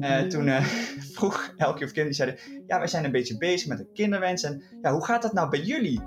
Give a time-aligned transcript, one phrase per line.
[0.00, 0.64] Uh, toen uh,
[1.14, 4.42] vroeg Elke of Kim, die zeiden, ja, wij zijn een beetje bezig met een kinderwens
[4.42, 6.00] en ja, hoe gaat dat nou bij jullie?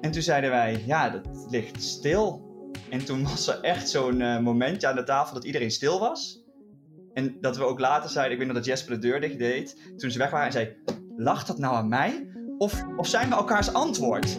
[0.00, 2.44] En toen zeiden wij, ja, dat ligt stil.
[2.90, 6.44] En toen was er echt zo'n uh, momentje aan de tafel dat iedereen stil was.
[7.12, 9.76] En dat we ook later zeiden, ik weet nog dat Jesper de deur dicht deed,
[9.96, 10.76] toen ze weg waren en zei,
[11.16, 12.28] lacht dat nou aan mij?
[12.58, 14.38] Of, of zijn we elkaars antwoord?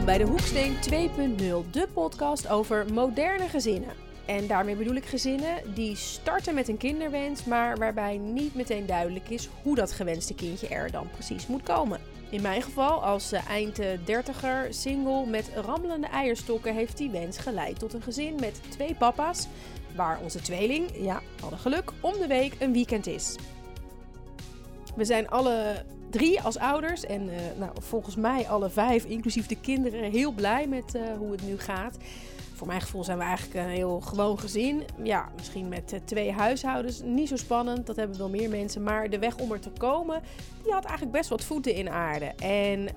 [0.00, 3.90] Bij de Hoeksteen 2.0, de podcast over moderne gezinnen.
[4.26, 9.28] En daarmee bedoel ik gezinnen die starten met een kinderwens, maar waarbij niet meteen duidelijk
[9.28, 12.00] is hoe dat gewenste kindje er dan precies moet komen.
[12.30, 17.92] In mijn geval, als eind dertiger, single met rammelende eierstokken, heeft die wens geleid tot
[17.92, 19.46] een gezin met twee papa's,
[19.96, 23.36] waar onze tweeling, ja, hadden geluk, om de week een weekend is.
[24.96, 29.56] We zijn alle drie als ouders en uh, nou, volgens mij alle vijf, inclusief de
[29.60, 31.96] kinderen, heel blij met uh, hoe het nu gaat.
[32.54, 34.82] Voor mijn gevoel zijn we eigenlijk een heel gewoon gezin.
[35.02, 37.00] Ja, misschien met uh, twee huishoudens.
[37.04, 38.82] Niet zo spannend, dat hebben wel meer mensen.
[38.82, 40.22] Maar de weg om er te komen,
[40.62, 42.32] die had eigenlijk best wat voeten in aarde.
[42.38, 42.88] En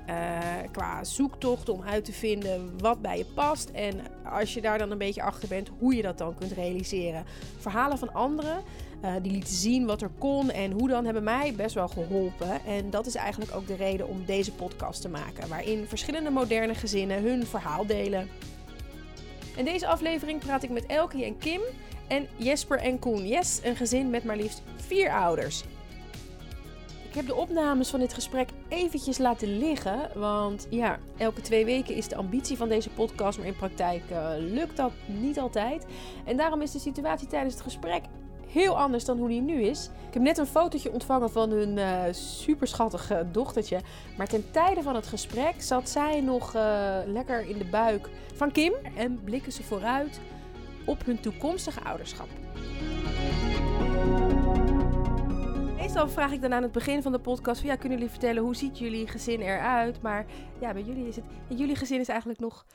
[0.71, 3.69] qua zoektocht om uit te vinden wat bij je past.
[3.69, 7.25] En als je daar dan een beetje achter bent, hoe je dat dan kunt realiseren.
[7.57, 8.63] Verhalen van anderen
[9.05, 12.65] uh, die lieten zien wat er kon en hoe dan hebben mij best wel geholpen.
[12.65, 16.75] En dat is eigenlijk ook de reden om deze podcast te maken, waarin verschillende moderne
[16.75, 18.29] gezinnen hun verhaal delen.
[19.55, 21.61] In deze aflevering praat ik met Elkie en Kim
[22.07, 23.27] en Jesper en Koen.
[23.27, 25.63] Yes, een gezin met maar liefst vier ouders.
[27.15, 30.09] Ik heb de opnames van dit gesprek eventjes laten liggen.
[30.15, 33.37] Want ja, elke twee weken is de ambitie van deze podcast.
[33.37, 35.85] Maar in praktijk uh, lukt dat niet altijd.
[36.25, 38.03] En daarom is de situatie tijdens het gesprek
[38.55, 39.89] heel anders dan hoe die nu is.
[40.07, 43.79] Ik heb net een fotootje ontvangen van hun uh, superschattige dochtertje.
[44.17, 48.51] Maar ten tijde van het gesprek zat zij nog uh, lekker in de buik van
[48.51, 48.73] Kim.
[48.95, 50.19] En blikken ze vooruit
[50.85, 52.27] op hun toekomstige ouderschap.
[55.77, 58.43] Meestal vraag ik dan aan het begin van de podcast: van, ja, kunnen jullie vertellen
[58.43, 60.01] hoe ziet jullie gezin eruit?
[60.01, 60.25] Maar
[60.59, 61.25] ja, bij jullie is het.
[61.47, 62.65] Jullie gezin is eigenlijk nog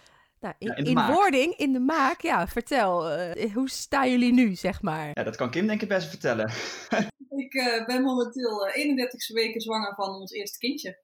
[0.40, 3.18] nou, in, ja, in, in wording, in de maak, ja, vertel.
[3.18, 5.10] Uh, hoe staan jullie nu, zeg maar?
[5.12, 6.52] Ja, dat kan Kim denk ik best vertellen.
[7.44, 11.02] ik uh, ben momenteel uh, 31 weken zwanger van ons eerste kindje.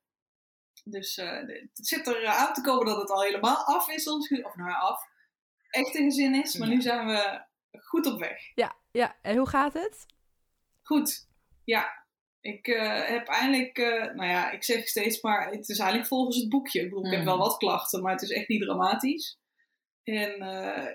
[0.83, 4.55] Dus het zit er aan te komen dat het al helemaal af is, ons, of
[4.55, 5.01] nou af,
[5.69, 6.57] echt een gezin is.
[6.57, 6.73] Maar ja.
[6.73, 7.45] nu zijn we
[7.79, 8.39] goed op weg.
[8.55, 10.05] Ja, ja, en hoe gaat het?
[10.81, 11.27] Goed,
[11.63, 12.06] ja.
[12.41, 16.37] Ik uh, heb eindelijk, uh, nou ja, ik zeg steeds maar, het is eigenlijk volgens
[16.37, 16.81] het boekje.
[16.81, 19.39] Ik bedoel, ik heb wel wat klachten, maar het is echt niet dramatisch.
[20.03, 20.87] En uh,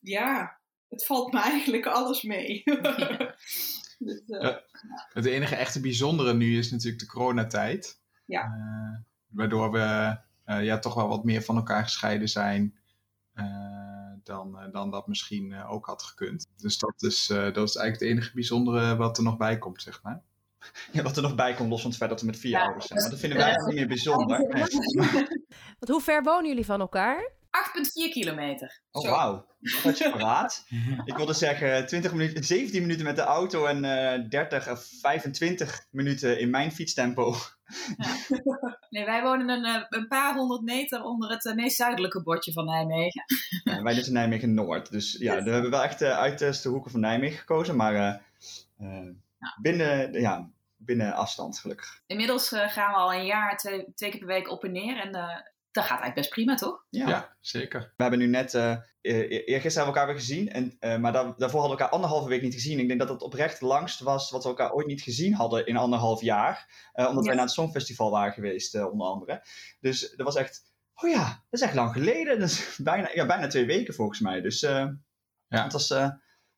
[0.00, 2.62] ja, het valt me eigenlijk alles mee.
[3.98, 4.64] dus, ja.
[5.12, 8.00] Het enige echte bijzondere nu is natuurlijk de coronatijd.
[8.24, 8.52] Ja.
[9.26, 12.78] waardoor we ja, toch wel wat meer van elkaar gescheiden zijn
[14.22, 16.46] dan, dan dat misschien ook had gekund.
[16.56, 20.02] Dus dat is, dat is eigenlijk het enige bijzondere wat er nog bij komt, zeg
[20.02, 20.22] maar.
[20.92, 22.62] Ja, wat er nog bij komt, los van het feit dat we met vier ja,
[22.62, 23.00] ouders zijn.
[23.00, 24.38] Maar dat vinden wij eigenlijk niet meer bijzonder.
[25.78, 27.36] Want hoe ver wonen jullie van elkaar?
[27.48, 28.80] 8,4 kilometer.
[28.90, 29.46] Oh, wauw.
[29.84, 30.64] Dat je praat.
[31.04, 35.86] Ik wilde zeggen 20 minuten, 17 minuten met de auto en uh, 30 of 25
[35.90, 37.34] minuten in mijn fietstempo.
[37.96, 38.16] Ja.
[38.90, 42.52] Nee, wij wonen een, eh, een, paar honderd meter onder het uh, meest zuidelijke bordje
[42.52, 43.24] van Nijmegen.
[43.64, 44.90] Ja, wij zitten Nijmegen Noord.
[44.90, 47.76] Dus ja, we hebben wel echt uh, uit de hoeken van Nijmegen gekozen.
[47.76, 48.22] Maar
[49.38, 49.58] ja.
[49.60, 52.02] Binnen, ja, binnen afstand, gelukkig.
[52.06, 55.00] Inmiddels uh, gaan we al een jaar, twee, twee keer per week op en neer.
[55.00, 55.40] En uh,
[55.70, 56.86] dat gaat eigenlijk best prima, toch?
[56.90, 57.92] Ja, ja zeker.
[57.96, 60.48] We hebben nu net, uh, eergisteren hebben we elkaar weer gezien.
[60.48, 62.78] En, maar daar, daarvoor hadden we elkaar anderhalve week niet gezien.
[62.78, 65.76] Ik denk dat het oprecht langst was wat we elkaar ooit niet gezien hadden in
[65.76, 66.66] anderhalf jaar.
[66.92, 67.26] omdat yes.
[67.26, 69.44] wij naar het Songfestival waren geweest, onder andere.
[69.80, 70.62] Dus dat was echt,
[70.94, 72.38] oh ja, dat is echt lang geleden.
[72.38, 74.40] Dat is bijna, ja, bijna twee weken volgens mij.
[74.40, 74.98] Dus ja.
[75.48, 75.94] het was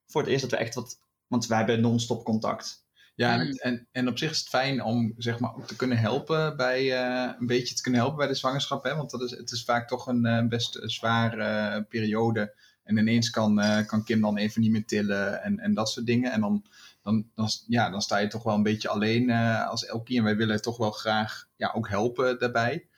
[0.07, 0.99] voor het eerst dat we echt wat
[1.31, 2.85] want wij hebben non-stop contact.
[3.15, 5.99] Ja, en, en, en, op zich is het fijn om zeg maar, ook te kunnen
[5.99, 8.85] helpen bij uh, een beetje te kunnen helpen bij de zwangerschap.
[8.85, 8.97] Hè?
[8.97, 12.55] Want dat is, het is vaak toch een uh, best zware uh, periode.
[12.85, 16.33] En ineens kan, kan Kim dan even niet meer tillen en, en dat soort dingen.
[16.33, 16.67] En dan,
[17.03, 19.31] dan, dan, ja, dan sta je toch wel een beetje alleen
[19.67, 20.19] als Elkie.
[20.19, 22.89] En wij willen toch wel graag ja, ook helpen daarbij.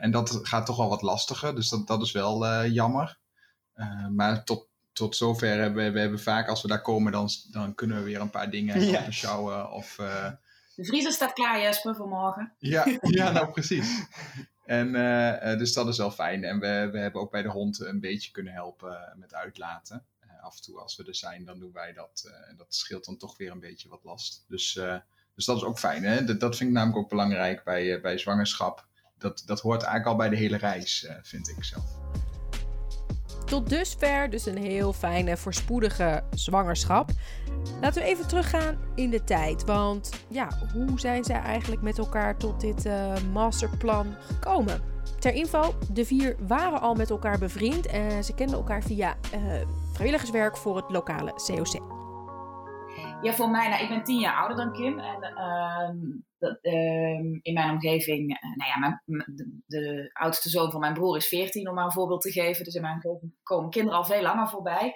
[0.00, 1.54] en dat gaat toch wel wat lastiger.
[1.54, 3.18] Dus dat, dat is wel jammer.
[4.10, 7.74] maar tot, tot zover hebben we, we hebben vaak, als we daar komen, dan, dan
[7.74, 9.10] kunnen we weer een paar dingen ja.
[9.10, 9.70] sjouwen.
[9.70, 10.30] Of, uh...
[10.74, 12.52] De vriezer staat klaar, Jesper, voor morgen.
[12.58, 14.06] Ja, ja nou precies.
[14.64, 16.44] En uh, dus dat is wel fijn.
[16.44, 20.04] En we, we hebben ook bij de hond een beetje kunnen helpen met uitlaten.
[20.24, 22.30] Uh, af en toe als we er zijn, dan doen wij dat.
[22.48, 24.44] en dat scheelt dan toch weer een beetje wat last.
[24.48, 24.72] Dus,
[25.34, 26.04] dus dat is ook fijn.
[26.04, 26.24] Hè?
[26.24, 28.86] Dat, dat vind ik namelijk ook belangrijk bij, bij zwangerschap
[29.18, 31.84] dat, dat hoort eigenlijk al bij de hele reis, vind ik zelf.
[33.54, 37.10] Tot dusver dus een heel fijne, voorspoedige zwangerschap.
[37.80, 39.64] Laten we even teruggaan in de tijd.
[39.64, 44.82] Want ja, hoe zijn zij eigenlijk met elkaar tot dit uh, masterplan gekomen?
[45.18, 49.40] Ter info, de vier waren al met elkaar bevriend en ze kenden elkaar via uh,
[49.92, 51.82] vrijwilligerswerk voor het lokale COC.
[53.22, 54.98] Ja, voor mij, nou, ik ben tien jaar ouder dan Kim.
[54.98, 55.88] En uh,
[56.44, 61.16] dat, uh, in mijn omgeving, uh, nou ja, mijn, de, oudste zoon van mijn broer
[61.16, 62.64] is 14, om maar een voorbeeld te geven.
[62.64, 64.86] Dus in mijn omgeving komen kinderen al veel langer voorbij.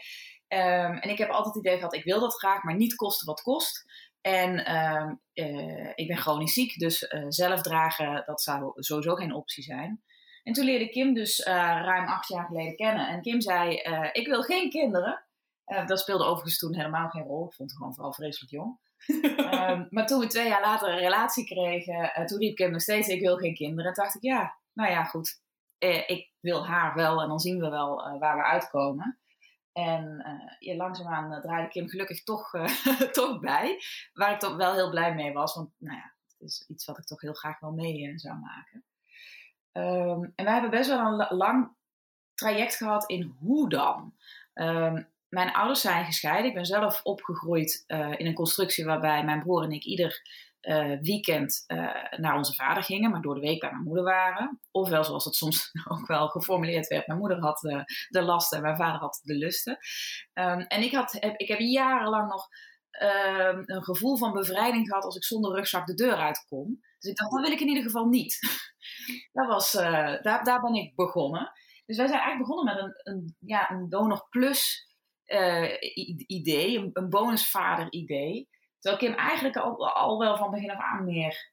[0.49, 3.27] Um, en ik heb altijd het idee gehad, ik wil dat graag, maar niet kosten
[3.27, 3.85] wat kost.
[4.21, 9.35] En ehm, eh, ik ben chronisch ziek, dus uh, zelf dragen, dat zou sowieso geen
[9.35, 10.03] optie zijn.
[10.43, 13.09] En toen leerde Kim dus ruim acht jaar geleden kennen.
[13.09, 13.75] En Kim zei,
[14.13, 15.27] ik wil geen kinderen.
[15.87, 17.47] Dat speelde overigens toen helemaal geen rol.
[17.47, 18.79] Ik vond het gewoon vooral vreselijk jong.
[19.07, 22.81] Um, maar toen we twee jaar later een relatie kregen, uh, toen riep Kim nog
[22.81, 23.91] steeds: Ik wil geen kinderen.
[23.91, 25.41] En dacht ik: Ja, nou ja, goed.
[25.79, 29.19] Uh, ik wil haar wel en dan zien we wel waar we uitkomen.
[29.73, 30.25] En
[30.59, 32.51] ja, langzaamaan draaide Kim gelukkig toch,
[33.13, 33.79] toch bij.
[34.13, 35.55] Waar ik toch wel heel blij mee was.
[35.55, 38.85] Want nou ja, het is iets wat ik toch heel graag wel mee zou maken.
[39.73, 41.77] Um, en wij hebben best wel een lang
[42.35, 44.15] traject gehad in hoe dan.
[44.55, 46.49] Um, mijn ouders zijn gescheiden.
[46.49, 50.23] Ik ben zelf opgegroeid uh, in een constructie waarbij mijn broer en ik ieder
[50.63, 54.61] uh, weekend uh, naar onze vader gingen, maar door de week bij mijn moeder waren.
[54.71, 57.59] Ofwel, zoals het soms ook wel geformuleerd werd, mijn moeder had
[58.09, 59.79] de, lasten en mijn vader had de lusten.
[60.35, 62.49] Um, en ik, had, heb, ik heb jarenlang nog
[63.03, 66.81] um, een gevoel van bevrijding gehad als ik zonder rugzak de deur uitkom.
[66.99, 68.39] Dus ik dacht, dat wil ik in ieder geval niet.
[69.33, 71.53] dat was, daar, daar ben ik begonnen.
[71.87, 74.88] Dus wij zijn eigenlijk begonnen met een, een, ja, een donor plus
[76.27, 78.49] idee, een, een bonusvader-idee.
[78.79, 81.53] Terwijl Kim eigenlijk al, al wel van begin af aan meer,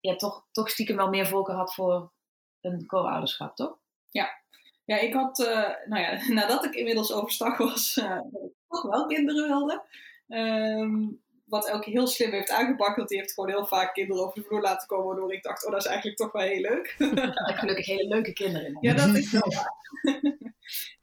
[0.00, 2.12] ja, toch, toch stiekem wel meer voorkeur had voor
[2.60, 3.78] een co-ouderschap, toch?
[4.10, 4.44] Ja.
[4.84, 8.20] Ja, ik had, uh, nou ja, nadat ik inmiddels overstag was, uh,
[8.68, 9.84] toch wel kinderen wilde.
[10.28, 12.96] Um, wat Elke heel slim heeft aangepakt.
[12.96, 15.06] Want die heeft gewoon heel vaak kinderen over de vloer laten komen.
[15.06, 16.94] Waardoor ik dacht, oh, dat is eigenlijk toch wel heel leuk.
[17.60, 18.78] gelukkig hele leuke kinderen.
[18.80, 19.74] Ja, dat is wel waar.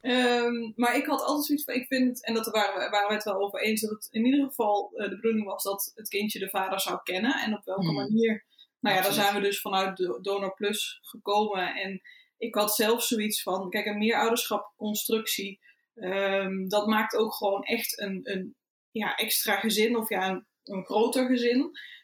[0.02, 3.14] um, maar ik had altijd zoiets van, ik vind, en dat waren we, waren we
[3.14, 6.08] het wel over eens, dat het in ieder geval uh, de bedoeling was dat het
[6.08, 7.34] kindje de vader zou kennen.
[7.34, 7.96] En op welke hmm.
[7.96, 8.46] manier.
[8.80, 11.76] Nou ja, daar zijn we dus vanuit Donor Plus gekomen.
[11.76, 12.02] En
[12.38, 15.60] ik had zelf zoiets van, kijk, een meerouderschapconstructie,
[15.96, 18.56] um, dat maakt ook gewoon echt een, een
[18.94, 21.60] ja, extra gezin of ja, een, een groter gezin.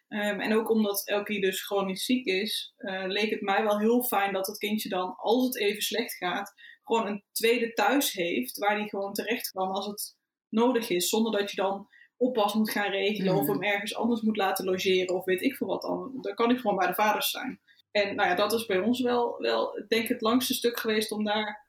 [0.07, 4.03] Um, en ook omdat Elkie dus chronisch ziek is, uh, leek het mij wel heel
[4.03, 6.53] fijn dat het kindje dan, als het even slecht gaat,
[6.83, 10.15] gewoon een tweede thuis heeft waar hij gewoon terecht kan als het
[10.49, 11.09] nodig is.
[11.09, 11.87] Zonder dat je dan
[12.17, 13.49] oppas moet gaan regelen of mm.
[13.49, 16.17] hem ergens anders moet laten logeren of weet ik veel wat dan.
[16.21, 17.61] Dan kan ik gewoon bij de vaders zijn.
[17.91, 21.11] En nou ja, dat is bij ons wel, wel denk ik, het langste stuk geweest
[21.11, 21.68] om daar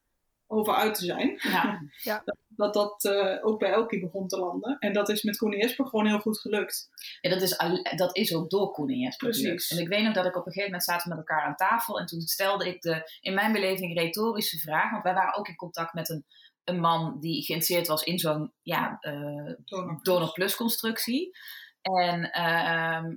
[0.50, 1.38] over uit te zijn.
[1.42, 1.82] Ja.
[2.10, 2.24] ja.
[2.48, 4.78] Dat dat uh, ook bij Elkie begon te landen.
[4.78, 6.88] En dat is met Koen Jesper gewoon heel goed gelukt.
[7.20, 7.56] Ja, dat is,
[7.96, 9.70] dat is ook door Koen en Jesper Precies.
[9.70, 11.98] En ik weet nog dat ik op een gegeven moment zaten met elkaar aan tafel.
[11.98, 14.90] En toen stelde ik de, in mijn beleving, retorische vraag.
[14.90, 16.24] Want wij waren ook in contact met een,
[16.64, 19.54] een man die geïnteresseerd was in zo'n ja, uh,
[20.02, 21.36] donor plus constructie.
[21.82, 23.14] En uh,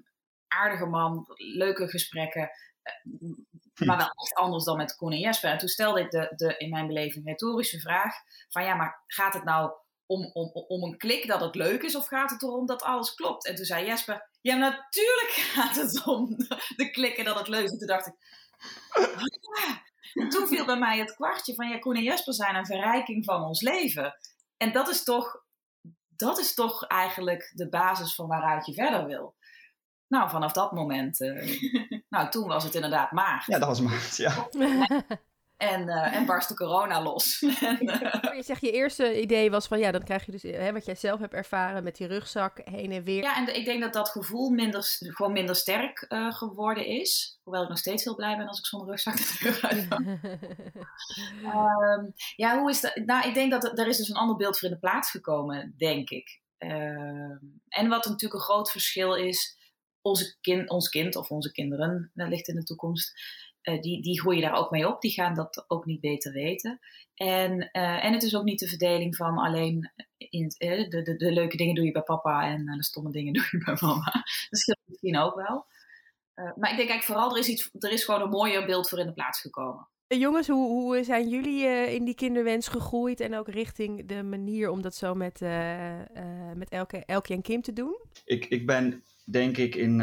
[0.47, 2.49] aardige man, leuke gesprekken.
[3.75, 5.51] Maar wel echt anders dan met Koen en Jesper.
[5.51, 8.15] En toen stelde ik de, de in mijn beleving retorische vraag:
[8.49, 9.71] van ja, maar gaat het nou
[10.05, 13.13] om, om, om een klik dat het leuk is, of gaat het erom dat alles
[13.13, 13.47] klopt?
[13.47, 16.27] En toen zei Jesper: Ja, natuurlijk gaat het om
[16.75, 17.71] de klikken dat het leuk is.
[17.71, 18.15] En toen dacht ik:
[19.57, 19.81] ja.
[20.13, 23.25] En toen viel bij mij het kwartje van ja, Koen en Jesper zijn een verrijking
[23.25, 24.17] van ons leven.
[24.57, 25.43] En dat is toch,
[26.15, 29.35] dat is toch eigenlijk de basis van waaruit je verder wil.
[30.07, 33.45] Nou, vanaf dat moment, uh, nou, toen was het inderdaad maart.
[33.45, 34.47] Ja, dat was maart, ja.
[35.57, 37.39] En, uh, en barstte corona los.
[38.35, 40.95] je zegt, je eerste idee was van, ja, dan krijg je dus hè, wat jij
[40.95, 43.23] zelf hebt ervaren met die rugzak heen en weer.
[43.23, 47.39] Ja, en ik denk dat dat gevoel minder, gewoon minder sterk uh, geworden is.
[47.43, 49.87] Hoewel ik nog steeds heel blij ben als ik zonder rugzak de deur uit
[51.99, 52.95] um, ja, hoe is dat?
[52.95, 55.73] Nou, ik denk dat er, is dus een ander beeld voor in de plaats gekomen,
[55.77, 56.41] denk ik.
[56.59, 56.69] Uh,
[57.67, 59.57] en wat natuurlijk een groot verschil is
[60.03, 63.13] onze kind, ons kind of onze kinderen wellicht in de toekomst,
[63.63, 65.01] uh, die, die groeien daar ook mee op.
[65.01, 66.79] Die gaan dat ook niet beter weten.
[67.15, 71.01] En, uh, en het is ook niet de verdeling van alleen in het, uh, de,
[71.01, 73.77] de, de, leuke dingen doe je bij papa en de stomme dingen doe je bij
[73.79, 74.11] mama.
[74.49, 75.65] Dat scheelt misschien ook wel.
[76.35, 78.99] maar ik denk eigenlijk vooral, er is, iets, er is gewoon een mooier beeld voor
[78.99, 79.87] in de plaats gekomen.
[80.07, 84.81] Jongens, hoe, hoe zijn jullie in die kinderwens gegroeid en ook richting de manier om
[84.81, 85.39] dat zo met,
[86.55, 87.97] met Elke, Elke en Kim te doen?
[88.25, 89.97] Ik, ik ben denk ik in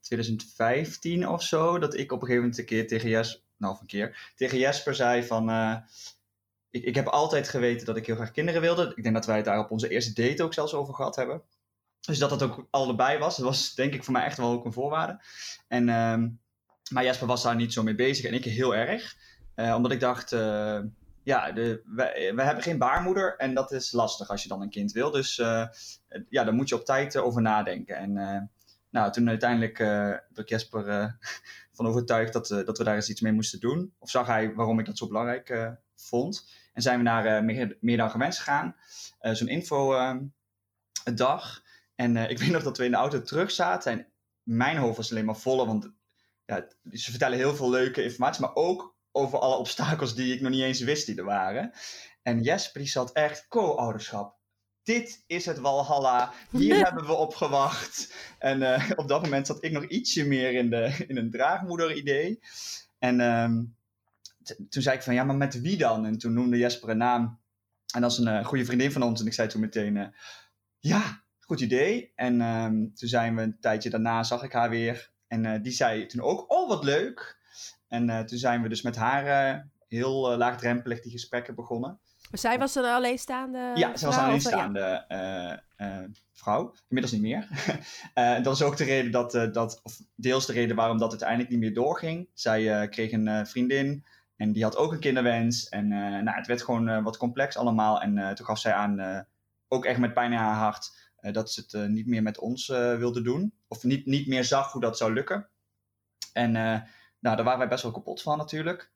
[0.00, 3.80] 2015 of zo, dat ik op een gegeven moment een keer tegen Jesper, nou of
[3.80, 5.48] een keer, tegen Jesper zei van,
[6.72, 8.92] ik, ik heb altijd geweten dat ik heel graag kinderen wilde.
[8.94, 11.42] Ik denk dat wij het daar op onze eerste date ook zelfs over gehad hebben.
[12.00, 14.64] Dus dat dat ook allebei was, dat was denk ik voor mij echt wel ook
[14.64, 15.20] een voorwaarde.
[15.68, 16.28] En, ehm,
[16.90, 19.16] maar Jesper was daar niet zo mee bezig en ik heel erg.
[19.56, 20.80] Uh, omdat ik dacht, uh,
[21.22, 24.92] ja, de, wij, hebben geen baarmoeder en dat is lastig als je dan een kind
[24.92, 25.10] wil.
[25.10, 25.66] Dus uh,
[26.28, 27.96] ja, daar moet je op tijd over nadenken.
[27.96, 28.50] En
[28.92, 31.18] nou, toen uiteindelijk werd ik Jesper
[31.76, 33.94] van overtuigd dat, dat we daar eens iets mee moesten doen.
[33.98, 36.50] Of zag hij waarom ik dat zo belangrijk vond.
[36.72, 38.76] En zijn we naar meer, meer, dan gewenst gegaan.
[39.20, 39.94] Zo'n info
[41.14, 41.62] dag.
[41.94, 43.92] En ik weet nog dat we in de auto terug zaten.
[43.92, 44.06] En
[44.42, 45.66] mijn hoofd was alleen maar volle.
[45.66, 45.92] Want
[46.44, 48.40] ja, ze vertellen heel veel leuke informatie.
[48.40, 51.72] Maar ook over alle obstakels die ik nog niet eens wist die er waren.
[52.22, 54.40] En Jesper die zat echt co-ouderschap.
[54.82, 56.32] Dit is het Walhalla.
[56.50, 58.14] Hier hebben we op gewacht.
[58.38, 62.40] En uh, op dat moment zat ik nog ietsje meer in, de, in een draagmoeder-idee.
[62.98, 63.50] En uh,
[64.68, 66.06] toen zei ik van, ja, maar met wie dan?
[66.06, 67.40] En toen noemde Jesper een naam.
[67.94, 69.20] En dat is een uh, goede vriendin van ons.
[69.20, 70.06] En ik zei toen meteen, eh,
[70.78, 72.12] ja, goed idee.
[72.14, 75.10] En ehm, toen zijn we een tijdje daarna, zag ik haar weer.
[75.26, 77.40] En die zei toen ook, oh, wat leuk.
[77.88, 82.00] En toen zijn we dus met haar heel laagdrempelig die gesprekken begonnen.
[82.32, 86.08] Maar zij was een alleenstaande Ja, zij was een alleenstaande ja.
[86.32, 86.74] vrouw.
[86.88, 87.48] Inmiddels niet meer.
[88.44, 91.58] dat is ook de reden dat, dat, of deels de reden waarom dat uiteindelijk niet
[91.58, 92.28] meer doorging.
[92.34, 94.04] Zij kreeg een vriendin
[94.36, 95.68] en die had ook een kinderwens.
[95.68, 98.00] En nou, het werd gewoon wat complex allemaal.
[98.00, 99.26] En toen gaf zij aan,
[99.68, 103.22] ook echt met pijn in haar hart, dat ze het niet meer met ons wilde
[103.22, 103.54] doen.
[103.68, 105.48] Of niet, niet meer zag hoe dat zou lukken.
[106.32, 108.92] En nou, daar waren wij best wel kapot van natuurlijk.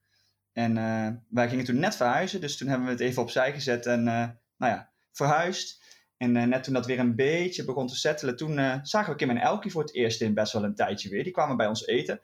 [0.57, 3.87] En uh, wij gingen toen net verhuizen, dus toen hebben we het even opzij gezet
[3.87, 5.85] en uh, nou ja, verhuisd.
[6.17, 9.31] En uh, net toen dat weer een beetje begon te settelen, toen zagen we Kim
[9.31, 11.23] en Elkie voor het eerst in best wel een tijdje weer.
[11.25, 12.21] Die kwamen bij ons eten.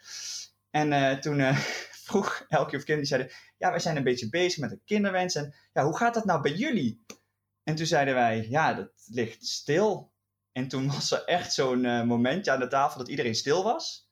[0.71, 1.55] En toen
[2.07, 5.35] vroeg Elkie of Kim, die zeiden, ja, wij zijn een beetje bezig met een kinderwens.
[5.35, 7.05] En ja, hoe gaat dat nou bij jullie?
[7.63, 10.13] En toen zeiden wij, ja, dat ligt stil.
[10.53, 14.11] En toen was er echt zo'n momentje aan de tafel dat iedereen stil was.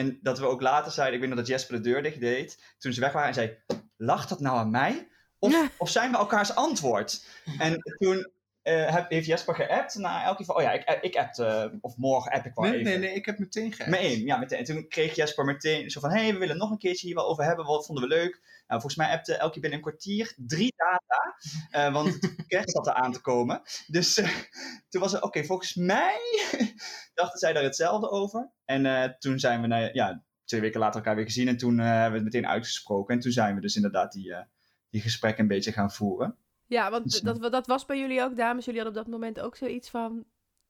[0.00, 2.74] En dat we ook later zeiden, ik weet nog dat Jesper de deur dicht deed,
[2.78, 3.58] toen ze weg waren en zei,
[3.96, 5.08] lacht dat nou aan mij?
[5.38, 7.26] Of, of zijn we elkaars antwoord?
[7.58, 8.30] En toen
[8.62, 12.46] uh, heeft Jesper geappt naar elke van, oh ja, ik, ik appte, of morgen app
[12.46, 12.84] ik wel nee, even.
[12.84, 13.90] Nee, nee, ik heb meteen geappt.
[13.90, 14.58] Meteen, ja, meteen.
[14.58, 17.16] En toen kreeg Jesper meteen zo van, hé, hey, we willen nog een keertje hier
[17.16, 18.40] wel over hebben, wat vonden we leuk?
[18.66, 21.36] Nou, volgens mij appte elke binnen een kwartier drie data,
[21.88, 23.62] uh, want kerst zat er aan te komen.
[23.86, 24.28] Dus uh,
[24.88, 26.18] toen was het, oké, okay, volgens mij
[27.14, 28.50] dachten zij daar hetzelfde over.
[28.64, 32.10] En toen zijn we, nou, ja, twee weken later elkaar weer gezien en toen hebben
[32.10, 33.14] we het meteen uitgesproken.
[33.14, 34.34] En toen zijn we dus inderdaad die,
[34.90, 36.38] die gesprekken een beetje gaan voeren.
[36.70, 38.64] Ja, want dus, dat, dat was bij jullie ook, dames.
[38.64, 40.24] Jullie hadden op dat moment ook zoiets van...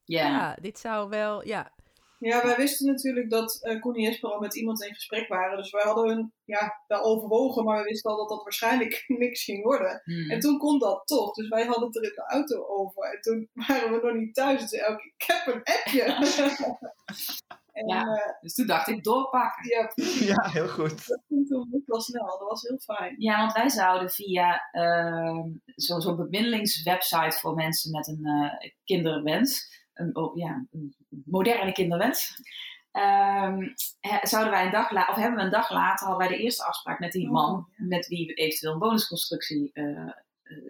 [0.04, 0.28] Yeah.
[0.28, 1.46] Ja, dit zou wel...
[1.46, 1.72] Ja,
[2.18, 5.56] ja wij wisten natuurlijk dat uh, Koen en Jesper al met iemand in gesprek waren.
[5.56, 9.44] Dus wij hadden hun ja, wel overwogen, maar we wisten al dat dat waarschijnlijk niks
[9.44, 10.02] ging worden.
[10.04, 10.30] Hmm.
[10.30, 11.34] En toen kon dat toch.
[11.34, 13.02] Dus wij hadden het er in de auto over.
[13.02, 14.60] En toen waren we nog niet thuis.
[14.60, 16.04] Dus ik, ik heb een appje.
[17.72, 19.68] En, ja, uh, dus toen dacht ik doorpakken.
[19.68, 19.90] Ja,
[20.34, 21.06] ja heel goed.
[21.06, 23.14] Dat ging toen wel snel, dat was heel fijn.
[23.18, 29.84] Ja, want wij zouden via uh, zo'n zo bemiddelingswebsite voor mensen met een uh, kinderwens,
[29.94, 32.34] een, oh, ja, een moderne kinderwens,
[32.92, 33.74] um,
[34.22, 36.64] zouden wij een dag later, of hebben we een dag later, hadden wij de eerste
[36.64, 40.12] afspraak met die oh, man, met wie we eventueel een bonusconstructie uh,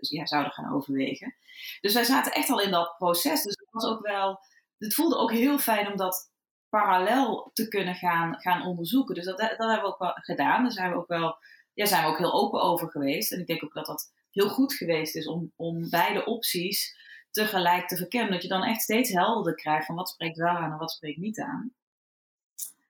[0.01, 1.35] ja, zouden gaan overwegen.
[1.81, 3.43] Dus wij zaten echt al in dat proces.
[3.43, 4.41] Dus het was ook wel,
[4.79, 6.30] het voelde ook heel fijn om dat
[6.71, 9.15] parallel te kunnen gaan, gaan onderzoeken.
[9.15, 10.63] Dus dat, dat hebben we ook wel gedaan.
[10.63, 11.39] Daar zijn we ook wel,
[11.75, 13.33] ja, zijn we ook heel open over geweest.
[13.33, 16.99] En ik denk ook dat dat heel goed geweest is om, om beide opties
[17.31, 18.33] tegelijk te verkennen.
[18.33, 21.19] Dat je dan echt steeds helderder krijgt van wat spreekt wel aan en wat spreekt
[21.19, 21.75] niet aan.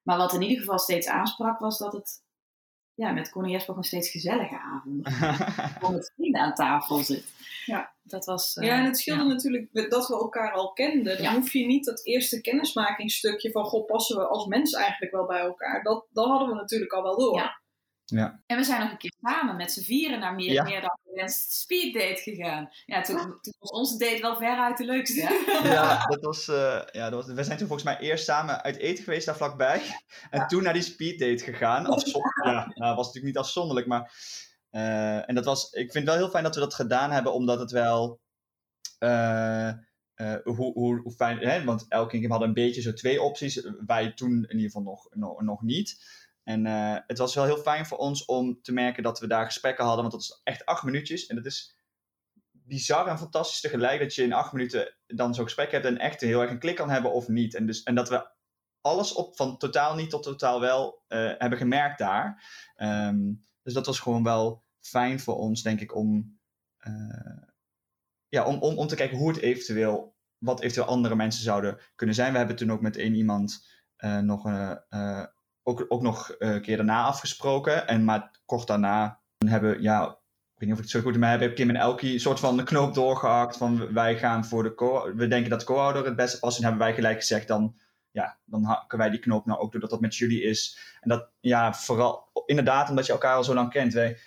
[0.02, 2.22] Maar wat in ieder geval steeds aansprak was dat het
[2.94, 5.06] ja, met Connie Jesper een steeds gezellige avond.
[5.84, 7.24] Om met vrienden aan tafel zit.
[7.64, 7.94] Ja.
[8.02, 11.22] Dat was, uh, ja, en het scheelde natuurlijk dat we elkaar al kenden.
[11.22, 13.64] Dan hoef je niet dat eerste kennismakingsstukje van...
[13.64, 15.82] Goh, passen we als mens eigenlijk wel bij elkaar?
[15.82, 17.36] Dat, dat hadden we natuurlijk al wel door.
[17.36, 17.60] Ja.
[18.10, 18.42] Ja.
[18.46, 20.62] En we zijn nog een keer samen met z'n vieren naar meer, ja.
[20.62, 22.68] meer dan gewenst speeddate gegaan.
[22.86, 25.26] Ja, toen, toen, was onze date wel veruit de leukste.
[25.26, 25.68] Hè?
[25.68, 28.76] Ja, dat was, uh, ja dat was, we zijn toen volgens mij eerst samen uit
[28.76, 29.82] eten geweest daar vlakbij.
[30.30, 30.46] En ja.
[30.46, 31.82] toen naar die speeddate gegaan.
[32.44, 34.12] ja, nou, was natuurlijk niet afzonderlijk, maar...
[34.70, 37.32] Uh, en dat was, ik vind het wel heel fijn dat we dat gedaan hebben,
[37.32, 38.20] omdat het wel...
[38.98, 39.72] Uh,
[40.44, 41.64] hoe, hoe, hoe, fijn, hè?
[41.64, 43.68] want elke keer hadden een beetje zo twee opties.
[43.86, 46.04] Wij toen in ieder geval nog, nog, nog niet.
[46.42, 46.64] En
[47.06, 50.02] het was wel heel fijn voor ons om te merken dat we daar gesprekken hadden,
[50.02, 51.26] want dat is echt acht minuutjes.
[51.26, 51.76] En dat is
[52.50, 56.20] bizar en fantastisch tegelijk dat je in acht minuten dan zo'n gesprek hebt en echt
[56.20, 57.54] heel erg een klik kan hebben of niet.
[57.54, 58.28] En, dus, en dat we
[58.80, 62.44] alles op van totaal niet tot totaal wel hebben gemerkt daar.
[62.76, 63.18] Ehm,
[63.62, 66.38] dus dat was gewoon wel fijn voor ons, denk ik, om,
[66.88, 67.42] uh,
[68.28, 72.14] ja, om, om, om te kijken hoe het eventueel, wat eventueel andere mensen zouden kunnen
[72.14, 72.32] zijn.
[72.32, 74.46] We hebben toen ook met één iemand uh, nog,
[75.62, 77.88] ook, ook nog een keer daarna afgesproken.
[77.88, 80.20] En maar kort daarna hebben, ja,
[80.60, 82.12] ik weet niet of ik het zo goed in mij heb, heb Kim en Elkie
[82.12, 85.60] een soort van de knoop doorgehakt van wij gaan voor de co we denken dat
[85.60, 87.76] de co-ouder het beste past en hebben wij gelijk gezegd dan
[88.10, 90.78] ja, dan hakken wij die knoop nou ook doordat dat met jullie is.
[91.00, 93.92] En dat, ja, vooral inderdaad omdat je elkaar al zo lang kent.
[93.92, 94.18] Wij,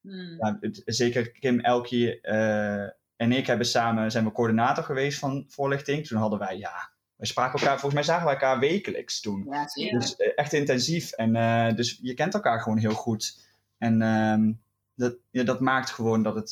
[0.00, 0.36] hmm.
[0.38, 2.82] ja, zeker Kim, Elkie uh,
[3.16, 6.06] en ik hebben samen, zijn we coördinator geweest van voorlichting.
[6.06, 9.46] Toen hadden wij, ja, we spraken elkaar, volgens mij zagen wij elkaar wekelijks toen.
[9.50, 9.66] Ja,
[9.98, 11.12] dus uh, echt intensief.
[11.12, 13.40] En uh, dus je kent elkaar gewoon heel goed.
[13.78, 14.54] En uh,
[14.94, 16.50] dat, ja, dat maakt gewoon dat het,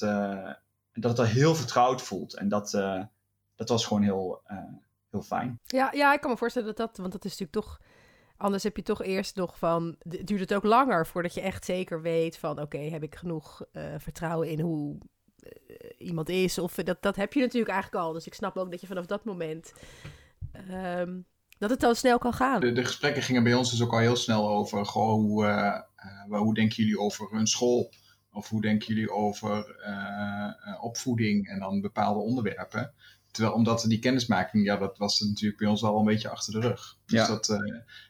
[0.93, 2.35] dat het al heel vertrouwd voelt.
[2.35, 2.71] En dat,
[3.55, 4.43] dat was gewoon heel
[5.11, 5.61] heel fijn.
[5.65, 7.81] Ja, ja, ik kan me voorstellen dat dat, want dat is natuurlijk toch.
[8.37, 9.97] Anders heb je toch eerst nog van.
[10.05, 13.95] Duurt het ook langer voordat je echt zeker weet van: oké, heb ik genoeg uh,
[13.99, 14.99] vertrouwen in hoe
[15.43, 16.59] uh, iemand is?
[16.59, 18.13] Of dat, dat heb je natuurlijk eigenlijk al.
[18.13, 19.73] Dus ik snap ook dat je vanaf dat moment.
[20.71, 21.27] Um,
[21.59, 22.61] dat het dan snel kan gaan.
[22.61, 24.87] De, de, gesprekken gingen bij ons dus ook al heel snel over.
[24.87, 27.93] Goh, hoe, uh, hoe denken jullie over hun school?
[28.33, 29.77] Of hoe denken jullie over
[30.81, 32.95] opvoeding en dan bepaalde onderwerpen?
[33.31, 36.61] Terwijl, omdat die kennismaking, ja, dat was natuurlijk bij ons al een beetje achter de
[36.61, 36.99] rug.
[37.07, 37.27] Dus ja.
[37.27, 37.59] dat, uh,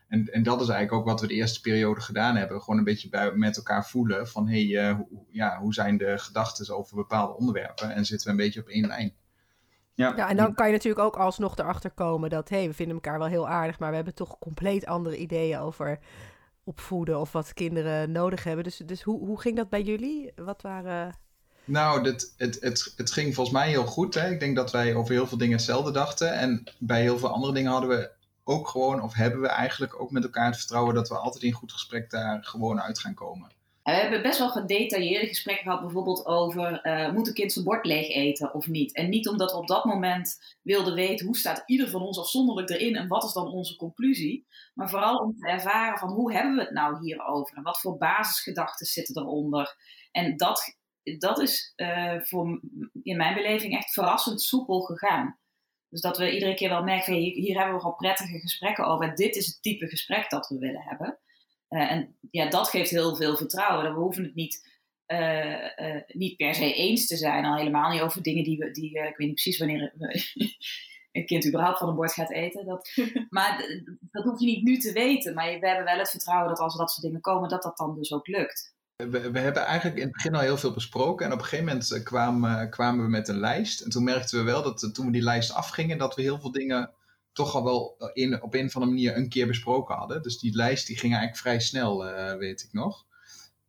[0.09, 2.61] en, en dat is eigenlijk ook wat we de eerste periode gedaan hebben.
[2.61, 5.97] Gewoon een beetje bij, met elkaar voelen van, hé, hey, uh, hoe, ja, hoe zijn
[5.97, 7.91] de gedachten over bepaalde onderwerpen?
[7.91, 9.15] En zitten we een beetje op één lijn.
[9.95, 10.13] Ja.
[10.17, 12.95] ja, en dan kan je natuurlijk ook alsnog erachter komen dat, hé, hey, we vinden
[12.95, 15.99] elkaar wel heel aardig, maar we hebben toch compleet andere ideeën over
[16.65, 18.65] opvoeden of wat kinderen nodig hebben.
[18.65, 20.33] Dus, dus hoe, hoe ging dat bij jullie?
[20.37, 21.15] Wat waren
[21.65, 24.15] nou, het, het, het ging volgens mij heel goed.
[24.15, 24.31] Hè?
[24.31, 26.33] Ik denk dat wij over heel veel dingen hetzelfde dachten.
[26.33, 28.11] En bij heel veel andere dingen hadden we
[28.45, 31.53] ook gewoon, of hebben we eigenlijk ook met elkaar het vertrouwen dat we altijd in
[31.53, 33.51] goed gesprek daar gewoon uit gaan komen.
[33.83, 37.87] We hebben best wel gedetailleerde gesprekken gehad, bijvoorbeeld over uh, moet een kind zijn bord
[37.87, 38.95] leeg eten of niet.
[38.95, 42.71] En niet omdat we op dat moment wilden weten hoe staat ieder van ons afzonderlijk
[42.71, 44.47] erin en wat is dan onze conclusie.
[44.75, 47.99] Maar vooral om te ervaren van hoe hebben we het nou hierover en wat voor
[47.99, 49.77] basisgedachten zitten eronder.
[50.13, 50.79] En dat
[51.19, 52.61] dat is uh, voor,
[53.03, 55.39] in mijn beleving echt verrassend soepel gegaan.
[55.89, 59.15] Dus dat we iedere keer wel merken, hier, hier hebben we al prettige gesprekken over.
[59.15, 61.19] Dit is het type gesprek dat we willen hebben.
[61.69, 63.95] Uh, en ja, dat geeft heel veel vertrouwen.
[63.95, 67.45] We hoeven het niet, uh, niet per se eens te zijn.
[67.45, 68.71] Al helemaal niet over dingen die we.
[68.71, 69.93] Die, ik weet niet precies wanneer
[71.13, 72.67] een kind überhaupt van een bord gaat eten.
[72.67, 72.91] Dat,
[73.29, 75.35] maar dat hoef je niet nu te weten.
[75.35, 77.77] Maar we hebben wel het vertrouwen dat als er dat soort dingen komen, dat dat
[77.77, 78.75] dan dus ook lukt.
[79.09, 81.27] We, we, hebben eigenlijk in het begin al heel veel besproken.
[81.27, 83.81] En op een gegeven moment eh, kwamen, kwamen we met een lijst.
[83.81, 86.53] En toen merkten we wel dat toen we die lijst afgingen, dat we heel veel
[86.53, 86.91] dingen
[87.33, 90.23] toch al wel in, op een of andere manier een keer besproken hadden.
[90.23, 92.05] Dus die lijst die ging eigenlijk vrij snel,
[92.39, 93.07] weet ik nog.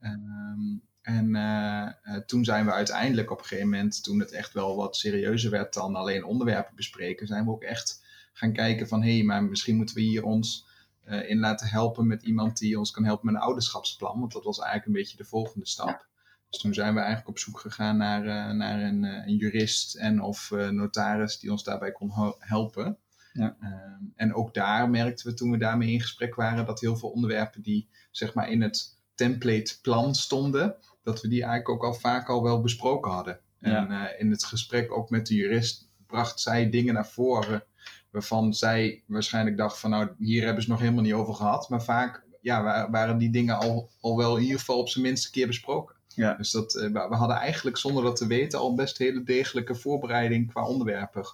[0.02, 4.96] Um, en toen zijn we uiteindelijk op een gegeven moment, toen het echt wel wat
[4.96, 9.24] serieuzer werd dan alleen onderwerpen bespreken, zijn we ook echt gaan kijken van hé, hey,
[9.24, 10.68] maar misschien moeten we hier ons
[11.08, 14.20] uh, in laten helpen met iemand die ons kan helpen met een ouderschapsplan.
[14.20, 16.08] Want dat was eigenlijk een beetje de volgende stap.
[16.50, 19.96] Dus toen zijn we eigenlijk op zoek gegaan naar, uh, naar een, uh, een, jurist
[19.96, 22.98] en of notaris die ons daarbij kon helpen.
[23.34, 23.58] Ja.
[23.60, 27.10] Ehm, en ook daar merkten we toen we daarmee in gesprek waren dat heel veel
[27.10, 32.00] onderwerpen die zeg maar in het template plan stonden, dat we die eigenlijk ook al
[32.00, 33.40] vaak al wel besproken hadden.
[33.60, 37.64] En in het gesprek ook met de jurist bracht zij dingen naar voren
[38.12, 41.70] waarvan zij waarschijnlijk dacht van nou, hier hebben ze nog helemaal niet over gehad.
[41.70, 45.32] Maar vaak ja, waren die dingen al, al wel in ieder geval op zijn minste
[45.32, 45.96] keer besproken.
[46.08, 46.34] Ja.
[46.34, 50.52] Dus dat, eh, we hadden eigenlijk zonder dat te weten al best hele degelijke voorbereiding
[50.52, 51.26] qua onderwerpen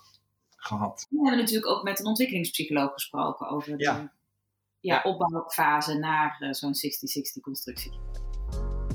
[0.49, 1.07] gehad.
[1.09, 4.15] We hebben natuurlijk ook met een ontwikkelingspsycholoog gesproken over de ja.
[4.79, 6.73] Ja, opbouwfase naar uh, zo'n
[7.37, 7.99] 60-60 constructie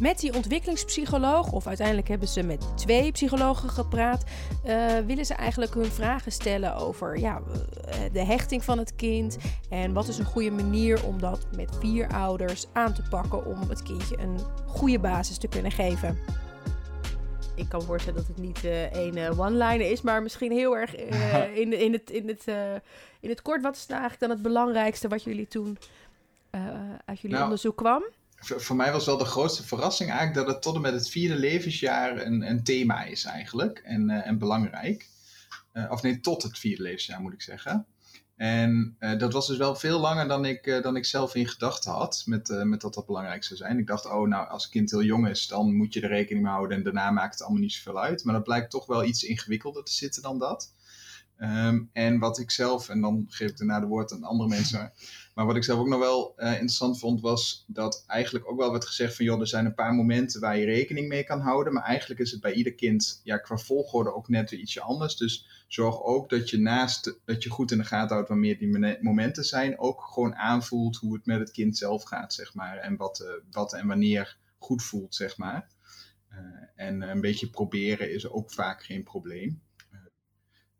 [0.02, 4.24] met die ontwikkelingspsycholoog, of uiteindelijk hebben ze met twee psychologen gepraat,
[4.66, 7.42] uh, willen ze eigenlijk hun vragen stellen over ja,
[7.84, 9.36] eh, de hechting van het kind
[9.70, 13.60] en wat is een goede manier om dat met vier ouders aan te pakken om
[13.68, 16.18] het kindje een goede basis te kunnen geven.
[17.54, 20.96] Ik kan voorstellen dat het niet uh, één one-liner is, maar misschien heel erg
[21.62, 22.44] in, in, het, in, het,
[23.20, 23.62] in het kort.
[23.62, 25.78] Wat is nou eigenlijk dan het belangrijkste wat jullie toen
[27.04, 28.02] uit jullie nou, onderzoek kwam?
[28.42, 31.36] Voor mij was wel de grootste verrassing eigenlijk dat het tot en met het vierde
[31.36, 35.08] levensjaar een, een thema is eigenlijk en, uh, en belangrijk.
[35.72, 37.86] Uh, of nee, tot het vierde levensjaar moet ik zeggen.
[38.36, 41.92] En uh, dat was dus wel veel langer dan ik, dan ik zelf in gedachten
[41.92, 43.78] had, met, met dat dat belangrijk zou zijn.
[43.78, 46.54] Ik dacht, oh nou, als kind heel jong is, dan moet je er rekening mee
[46.54, 48.24] houden en daarna maakt het allemaal niet zoveel uit.
[48.24, 50.72] Maar dat blijkt toch wel iets ingewikkelder te zitten dan dat.
[51.38, 54.92] Um, en wat ik zelf, en dan geef ik daarna de woord aan andere mensen,
[55.34, 58.70] maar wat ik zelf ook nog wel uh, interessant vond, was dat eigenlijk ook wel
[58.70, 61.72] werd gezegd van, joh, er zijn een paar momenten waar je rekening mee kan houden,
[61.72, 65.16] maar eigenlijk is het bij ieder kind, ja, qua volgorde ook net weer ietsje anders.
[65.16, 68.98] Dus zorg ook dat je naast, dat je goed in de gaten houdt wanneer die
[69.00, 72.96] momenten zijn, ook gewoon aanvoelt hoe het met het kind zelf gaat, zeg maar, en
[72.96, 75.68] wat, uh, wat en wanneer goed voelt, zeg maar.
[76.32, 76.38] Uh,
[76.74, 79.62] en een beetje proberen is ook vaak geen probleem.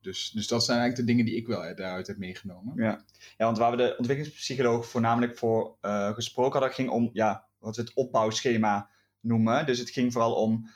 [0.03, 2.73] Dus, dus dat zijn eigenlijk de dingen die ik wel daaruit heb meegenomen.
[2.77, 3.05] Ja,
[3.37, 7.77] ja want waar we de ontwikkelingspsycholoog voornamelijk voor uh, gesproken hadden, ging om ja, wat
[7.77, 9.67] we het opbouwschema noemen.
[9.67, 10.71] Dus het ging vooral om,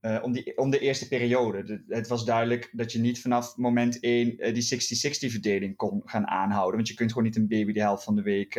[0.00, 1.64] uh, om, die, om de eerste periode.
[1.64, 6.02] De, het was duidelijk dat je niet vanaf moment 1 uh, die 60-60 verdeling kon
[6.04, 6.76] gaan aanhouden.
[6.76, 8.54] Want je kunt gewoon niet een baby de helft van de week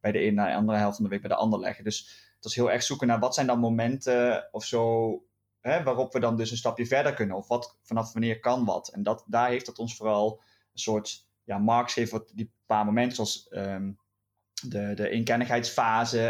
[0.00, 1.84] bij de ene naar de andere helft van de week bij de ander leggen.
[1.84, 5.10] Dus het was heel erg zoeken naar wat zijn dan momenten of zo
[5.60, 7.36] hè, waarop we dan dus een stapje verder kunnen.
[7.36, 8.88] Of wat, vanaf wanneer kan wat.
[8.88, 10.40] En dat, daar heeft dat ons vooral
[10.72, 13.98] een soort ja, marks gegeven, wat die paar momenten zoals um,
[14.62, 15.08] de, de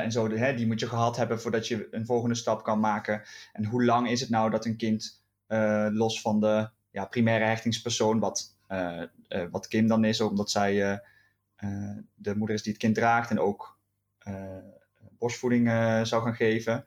[0.01, 3.23] en zo, hè, die moet je gehad hebben voordat je een volgende stap kan maken.
[3.53, 7.45] En hoe lang is het nou dat een kind uh, los van de ja, primaire
[7.45, 11.01] hechtingspersoon, wat, uh, uh, wat Kim dan is, omdat zij
[12.14, 13.79] de moeder is die het kind draagt en ook
[15.19, 15.69] borstvoeding
[16.07, 16.85] zou gaan geven.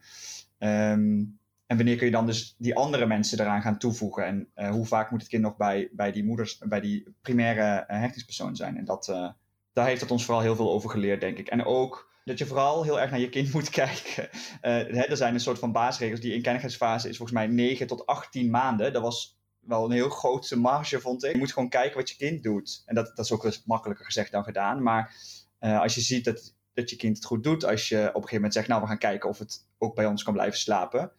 [0.60, 1.40] Um,
[1.72, 4.26] en wanneer kun je dan dus die andere mensen eraan gaan toevoegen?
[4.26, 7.86] En uh, hoe vaak moet het kind nog bij, bij die moeders, bij die primaire
[7.88, 8.78] uh, hechtingspersoon zijn?
[8.78, 9.30] En dat, uh,
[9.74, 11.48] daar heeft het ons vooral heel veel over geleerd, denk ik.
[11.48, 14.30] En ook dat je vooral heel erg naar je kind moet kijken.
[14.62, 16.20] Hè, er zijn een soort van basisregels.
[16.20, 18.94] Die inkennigheidsfase is volgens mij 9 tot 18 maanden.
[18.94, 21.32] Dat was wel een heel grote marge, vond ik.
[21.32, 22.84] Je moet gewoon kijken wat je kind doet.
[22.86, 24.84] En dat, dat is ook makkelijker gezegd dan gedaan.
[24.84, 25.16] Maar
[25.60, 28.36] als je ziet dat, dat je kind het goed doet, als je op een gegeven
[28.36, 31.12] moment zegt, nou, we gaan kijken of het ook bij ons kan blijven slapen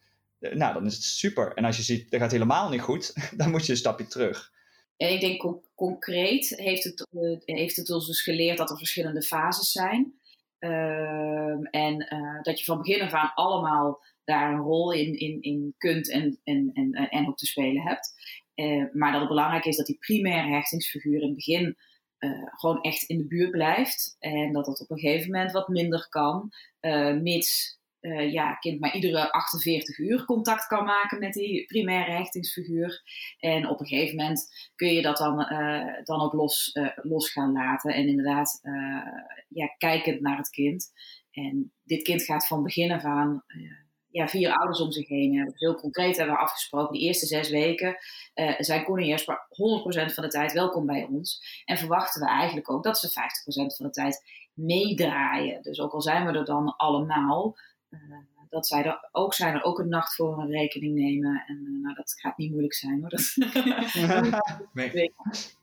[0.51, 1.53] nou, dan is het super.
[1.53, 4.51] En als je ziet, dat gaat helemaal niet goed, dan moet je een stapje terug.
[4.97, 9.21] En ik denk concreet heeft het, uh, heeft het ons dus geleerd dat er verschillende
[9.21, 10.13] fases zijn.
[10.59, 15.41] Uh, en uh, dat je van begin af aan allemaal daar een rol in, in,
[15.41, 18.13] in kunt en, en, en, en ook te spelen hebt.
[18.53, 21.77] Eh, maar dat het belangrijk is dat die primaire hechtingsfiguur in het begin
[22.45, 24.15] gewoon echt in de buurt blijft.
[24.19, 26.51] En dat dat op een gegeven moment wat minder kan,
[27.21, 33.01] mits uh, ja, kind maar iedere 48 uur contact kan maken met die primaire hechtingsfiguur.
[33.39, 37.31] En op een gegeven moment kun je dat dan, uh, dan ook los, uh, los
[37.31, 37.93] gaan laten.
[37.93, 38.59] En inderdaad,
[39.49, 40.91] ja, kijkend naar het kind.
[41.31, 43.43] En dit kind gaat van begin af aan
[44.09, 45.53] ja, vier ouders om zich heen hebben.
[45.57, 47.97] Heel concreet hebben we afgesproken, die eerste zes weken
[48.57, 49.47] zijn en Jesper
[50.09, 51.61] 100% van de tijd welkom bij ons.
[51.65, 55.61] En verwachten we eigenlijk ook dat ze 50% van de tijd meedraaien.
[55.61, 57.55] Dus ook al zijn we er dan allemaal,
[58.53, 61.43] dat zij er ook zijn, er ook een nacht voor een rekening nemen.
[61.47, 63.09] En uh, nou, dat gaat niet moeilijk zijn hoor.
[63.09, 63.35] Dat...
[64.73, 65.13] nee.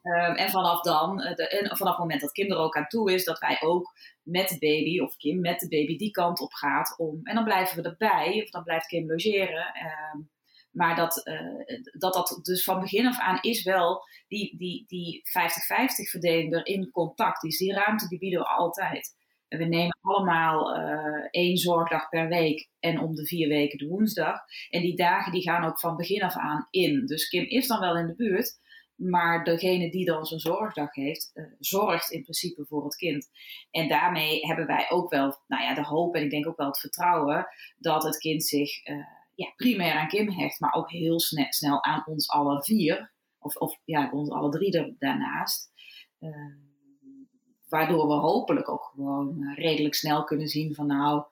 [0.02, 2.88] um, en vanaf dan, uh, de, en vanaf het moment dat Kim er ook aan
[2.88, 6.40] toe is, dat wij ook met de baby, of Kim met de baby, die kant
[6.40, 6.94] op gaat.
[6.98, 9.74] Om, en dan blijven we erbij, of dan blijft Kim logeren.
[10.14, 10.30] Um,
[10.70, 15.22] maar dat, uh, dat dat dus van begin af aan is wel die, die, die
[15.24, 17.40] 50-50 verdeling erin contact.
[17.40, 19.18] Die, is die ruimte die bieden we altijd.
[19.58, 24.38] We nemen allemaal uh, één zorgdag per week en om de vier weken de woensdag.
[24.68, 27.06] En die dagen die gaan ook van begin af aan in.
[27.06, 28.58] Dus Kim is dan wel in de buurt,
[28.94, 33.30] maar degene die dan zijn zorgdag heeft, uh, zorgt in principe voor het kind.
[33.70, 36.66] En daarmee hebben wij ook wel nou ja, de hoop en ik denk ook wel
[36.66, 37.46] het vertrouwen
[37.78, 38.96] dat het kind zich uh,
[39.34, 43.12] ja, primair aan Kim hecht, maar ook heel snel, snel aan ons alle vier.
[43.38, 45.72] Of, of ja, ons alle drie daarnaast.
[47.70, 51.24] Waardoor we hopelijk ook gewoon uh, redelijk snel kunnen zien van nou,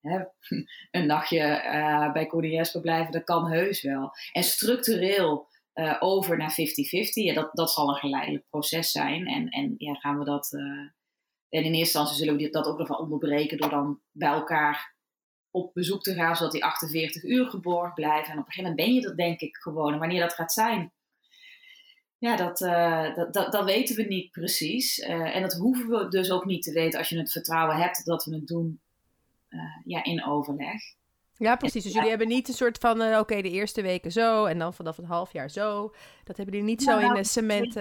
[0.00, 0.20] hè,
[1.00, 4.10] een nachtje uh, bij Jesper blijven, dat kan heus wel.
[4.32, 6.54] En structureel uh, over naar 50-50,
[7.12, 9.26] ja, dat, dat zal een geleidelijk proces zijn.
[9.26, 10.52] En, en ja, gaan we dat.
[10.52, 10.92] en
[11.48, 14.96] in eerste instantie zullen we dat ook nog wel onderbreken door dan bij elkaar
[15.50, 18.32] op bezoek te gaan, zodat die 48 uur geborgd blijven.
[18.32, 19.92] En op een gegeven moment ben je dat denk ik gewoon.
[19.92, 20.92] En wanneer dat gaat zijn,
[22.18, 24.98] ja, dat, uh, dat, dat, dat, weten we niet precies.
[24.98, 28.04] Uh, en dat hoeven we dus ook niet te weten als je het vertrouwen hebt
[28.04, 28.80] dat we het doen
[29.50, 30.80] uh, ja, in overleg.
[31.36, 31.82] Ja, precies.
[31.82, 34.74] Dus jullie hebben niet een soort van, oké, okay, de eerste weken zo en dan
[34.74, 35.94] vanaf het half jaar zo.
[36.24, 37.72] Dat hebben jullie niet ja, zo in de cement.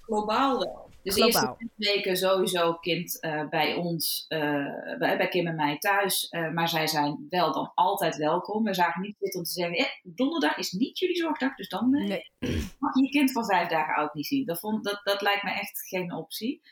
[0.00, 0.85] Globaal wel.
[1.06, 4.38] Dus de eerste weken sowieso kind uh, bij ons, uh,
[4.98, 6.28] bij, bij, Kim en mij thuis.
[6.30, 8.64] Uh, maar zij zijn wel dan altijd welkom.
[8.64, 11.54] We zagen niet zitten om te zeggen, eh, donderdag is niet jullie zorgdag.
[11.54, 12.30] Dus dan nee.
[12.78, 14.44] mag je je kind van vijf dagen oud niet zien.
[14.44, 16.62] Dat, vond, dat, dat lijkt me echt geen optie.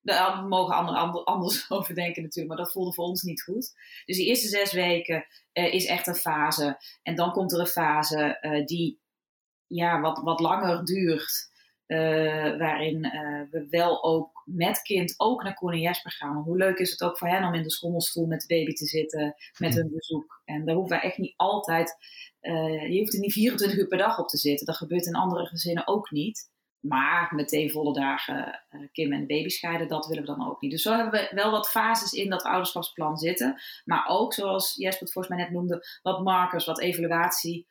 [0.00, 3.74] Daar mogen anderen ander, anders over denken natuurlijk, maar dat voelde voor ons niet goed.
[4.04, 6.78] Dus die eerste zes weken is echt een fase.
[7.02, 9.00] En dan komt er een fase die
[9.66, 11.52] ja, wat, wat langer duurt.
[11.86, 16.42] Uh, waarin uh, we wel ook met kind ook naar Koen en Jesper gaan.
[16.42, 18.86] Hoe leuk is het ook voor hen om in de schommelstoel met de baby te
[18.86, 20.42] zitten, met hun bezoek.
[20.44, 21.96] En daar hoeven we echt niet altijd,
[22.40, 24.66] uh, je hoeft er niet 24 uur per dag op te zitten.
[24.66, 26.52] Dat gebeurt in andere gezinnen ook niet.
[26.80, 30.70] Maar meteen volle dagen Kim en baby scheiden, dat willen we dan ook niet.
[30.70, 33.60] Dus zo hebben we wel wat fases in dat ouderschapsplan zitten.
[33.84, 37.66] Maar ook, zoals Jesper het volgens mij net noemde, wat markers, wat evaluatie,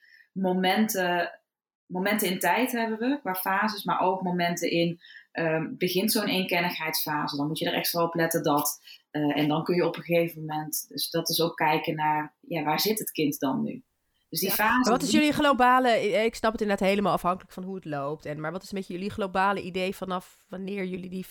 [1.93, 4.99] momenten in tijd hebben we qua fases, maar ook momenten in
[5.34, 7.38] um, begint zo'n eenkennigheidsfase.
[7.38, 8.79] Dan moet je er extra op letten dat.
[9.12, 12.34] Uh, en dan kun je op een gegeven moment, dus dat is ook kijken naar,
[12.39, 13.84] ja, waar zit het kind dan nu?
[14.33, 14.89] Dus die fase.
[14.89, 18.25] Wat is jullie globale, ik snap het inderdaad helemaal afhankelijk van hoe het loopt.
[18.25, 21.25] En, maar wat is met jullie globale idee vanaf wanneer jullie die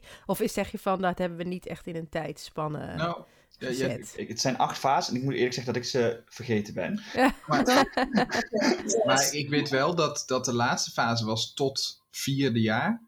[0.00, 0.04] 50-50?
[0.26, 3.24] Of is, zeg je van, dat hebben we niet echt in een tijdspanne nou,
[3.58, 6.74] ja, ja, het zijn acht fases en ik moet eerlijk zeggen dat ik ze vergeten
[6.74, 7.02] ben.
[7.46, 7.64] Maar,
[9.06, 13.04] maar, ik weet wel dat, dat de laatste fase was tot vierde jaar.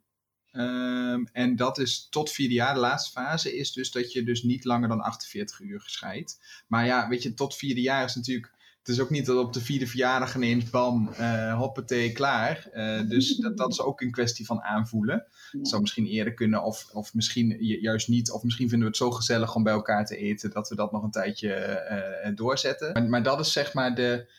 [0.52, 2.74] Um, en dat is tot vierde jaar.
[2.74, 6.38] De laatste fase is dus dat je dus niet langer dan 48 uur gescheidt.
[6.66, 8.56] Maar ja, weet je, tot vierde jaar is natuurlijk
[8.88, 12.68] het is ook niet dat op de vierde verjaardag ineens bam, uh, hoppatee, klaar.
[12.74, 15.26] Uh, dus dat, dat is ook een kwestie van aanvoelen.
[15.50, 18.30] Het zou misschien eerder kunnen of, of misschien juist niet.
[18.30, 20.92] Of misschien vinden we het zo gezellig om bij elkaar te eten dat we dat
[20.92, 22.92] nog een tijdje uh, doorzetten.
[22.92, 24.30] Maar, maar, dat is zeg maar de,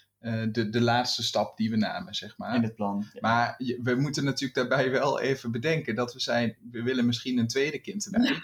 [0.51, 2.55] de, de laatste stap die we namen, zeg maar.
[2.55, 3.05] In het plan.
[3.19, 7.47] Maar we moeten natuurlijk daarbij wel even bedenken dat we zijn, we willen misschien een
[7.47, 8.39] tweede kind erbij.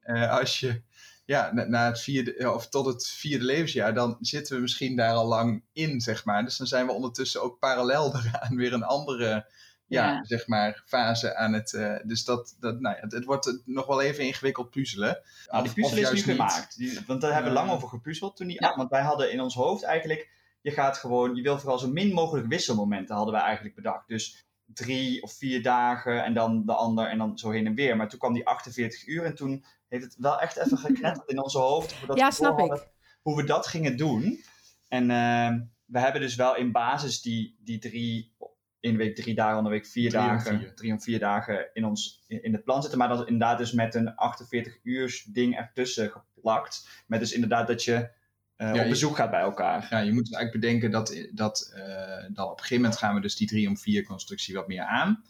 [0.00, 0.82] en als je
[1.24, 5.14] ja, na, na, het vierde, of tot het vierde levensjaar, dan zitten we misschien daar
[5.14, 6.44] al lang in, zeg maar.
[6.44, 9.50] Dus dan zijn we ondertussen ook parallel eraan weer een andere,
[9.86, 11.72] ja, zeg maar, fase aan het.
[11.72, 15.20] Uh, dus dat, dat, nou ja, het, het, wordt nog wel even ingewikkeld puzzelen.
[15.50, 16.76] Nou, die puzzel is nu gemaakt.
[16.76, 18.76] Die, want daar hebben we lang over gepuzzeld toen die, ja.
[18.76, 22.12] Want wij hadden in ons hoofd eigenlijk, je gaat gewoon, je wil vooral zo min
[22.12, 24.08] mogelijk wisselmomenten, hadden we eigenlijk bedacht.
[24.08, 27.96] Dus drie of vier dagen en dan de ander en dan zo heen en weer.
[27.96, 29.64] Maar toen kwam die 48 uur en toen
[30.00, 31.90] heeft het wel echt even geknetterd in onze hoofd.
[31.90, 32.88] Hoe we dat ja, snap ik.
[33.22, 34.44] Hoe we dat gingen doen.
[34.88, 38.34] En uh, we hebben dus wel in basis die, die drie,
[38.80, 40.74] in de week drie dagen, in de week vier drie dagen, vier.
[40.74, 42.98] drie of vier dagen in, ons, in, in, het plan zitten.
[42.98, 46.88] Maar dat is inderdaad dus met een 48 uur ding ertussen geplakt.
[47.06, 48.10] Met dus inderdaad dat je
[48.56, 49.86] uh, ja, op bezoek gaat bij elkaar.
[49.90, 53.14] Ja, je moet dus eigenlijk bedenken dat, dat uh, dan op een gegeven moment gaan
[53.14, 55.24] we dus die 3 om 4 constructie wat meer aan.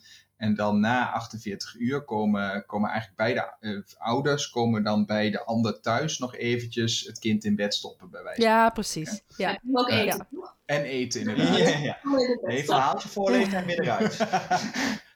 [0.44, 5.44] En dan na 48 uur komen, komen eigenlijk beide uh, ouders komen dan bij de
[5.44, 9.22] ander thuis nog eventjes het kind in bed stoppen bij wijze Ja, precies.
[9.36, 9.50] Ja.
[9.50, 9.58] ja.
[9.72, 10.28] ook eten.
[10.64, 11.58] En eten inderdaad.
[11.58, 11.98] ja, ja.
[12.42, 14.16] Nee, verhaaltje voorlezen en weer eruit.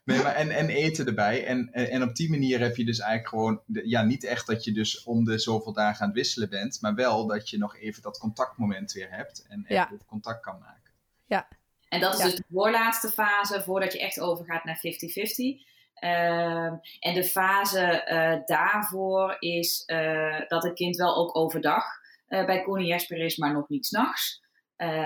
[0.05, 1.47] Nee, maar en, en eten erbij.
[1.47, 4.73] En, en op die manier heb je dus eigenlijk gewoon, ja, niet echt dat je
[4.73, 8.03] dus om de zoveel dagen aan het wisselen bent, maar wel dat je nog even
[8.03, 10.93] dat contactmoment weer hebt en even contact kan maken.
[11.27, 11.49] Ja.
[11.89, 15.67] En dat is dus de voorlaatste fase voordat je echt overgaat naar 50-50.
[16.01, 21.85] Uh, en de fase uh, daarvoor is uh, dat het kind wel ook overdag
[22.29, 24.47] uh, bij Connie Jesper is, maar nog niet s'nachts.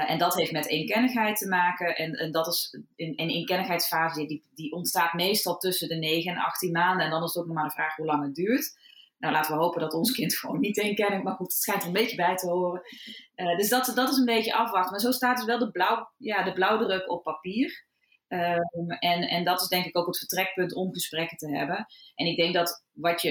[0.07, 1.97] En dat heeft met eenkennigheid te maken.
[1.97, 6.39] En, en dat is een, een eenkennigheidsfase die, die ontstaat meestal tussen de 9 en
[6.39, 7.05] 18 maanden.
[7.05, 8.77] En dan is het ook nog maar de vraag hoe lang het duurt.
[9.23, 11.87] Nou, laten we hopen dat ons kind gewoon niet eenkennig, maar goed, het schijnt er
[11.87, 12.83] een beetje bij te horen.
[13.37, 14.91] Uh, dus dat, dat is een beetje afwachten.
[14.91, 17.87] Maar zo staat dus wel de, blauw, ja, de blauwdruk op papier.
[18.29, 21.87] Um, en, en dat is denk ik ook het vertrekpunt om gesprekken te hebben.
[22.15, 23.31] En ik denk dat wat je.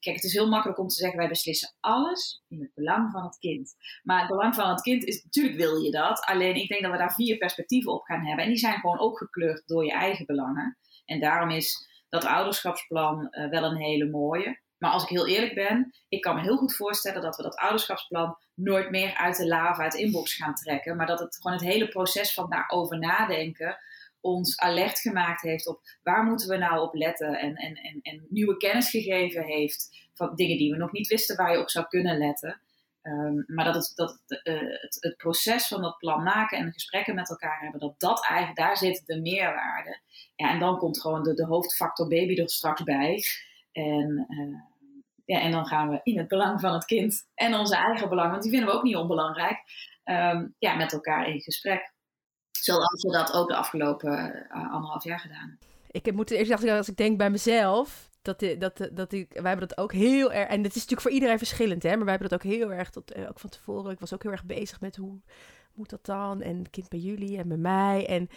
[0.00, 3.24] Kijk, het is heel makkelijk om te zeggen: wij beslissen alles in het belang van
[3.24, 3.74] het kind.
[4.02, 6.24] Maar het belang van het kind is natuurlijk wil je dat.
[6.24, 8.44] Alleen ik denk dat we daar vier perspectieven op gaan hebben.
[8.44, 10.78] En die zijn gewoon ook gekleurd door je eigen belangen.
[11.04, 14.60] En daarom is dat ouderschapsplan uh, wel een hele mooie.
[14.82, 17.56] Maar als ik heel eerlijk ben, ik kan me heel goed voorstellen dat we dat
[17.56, 20.96] ouderschapsplan nooit meer uit de lava, uit de inbox gaan trekken.
[20.96, 23.78] Maar dat het gewoon het hele proces van daarover nadenken
[24.20, 28.26] ons alert gemaakt heeft op waar moeten we nou op letten en, en, en, en
[28.28, 31.86] nieuwe kennis gegeven heeft van dingen die we nog niet wisten waar je op zou
[31.86, 32.60] kunnen letten.
[33.02, 37.14] Um, maar dat, het, dat uh, het, het, proces van dat plan maken en gesprekken
[37.14, 40.00] met elkaar hebben, dat dat eigenlijk, daar zit de meerwaarde.
[40.36, 43.24] Ja, en dan komt gewoon de, hoofdfactor baby er straks bij.
[43.72, 44.70] En, uh,
[45.32, 48.30] ja, en dan gaan we in het belang van het kind en onze eigen belang,
[48.30, 49.58] want die vinden we ook niet onbelangrijk,
[50.04, 51.92] um, ja, met elkaar in gesprek.
[52.50, 55.58] Zoals we dat ook de afgelopen uh, anderhalf jaar gedaan
[55.90, 59.68] Ik moet eerst zeggen, als ik denk bij mezelf, dat, dat, dat ik, wij hebben
[59.68, 60.48] dat ook heel erg.
[60.48, 61.88] En het is natuurlijk voor iedereen verschillend, hè?
[61.88, 63.92] Maar wij hebben dat ook heel erg eh, ook van tevoren.
[63.92, 65.20] Ik was ook heel erg bezig met hoe
[65.74, 66.40] moet dat dan?
[66.40, 68.06] En kind bij jullie en bij mij.
[68.06, 68.28] En,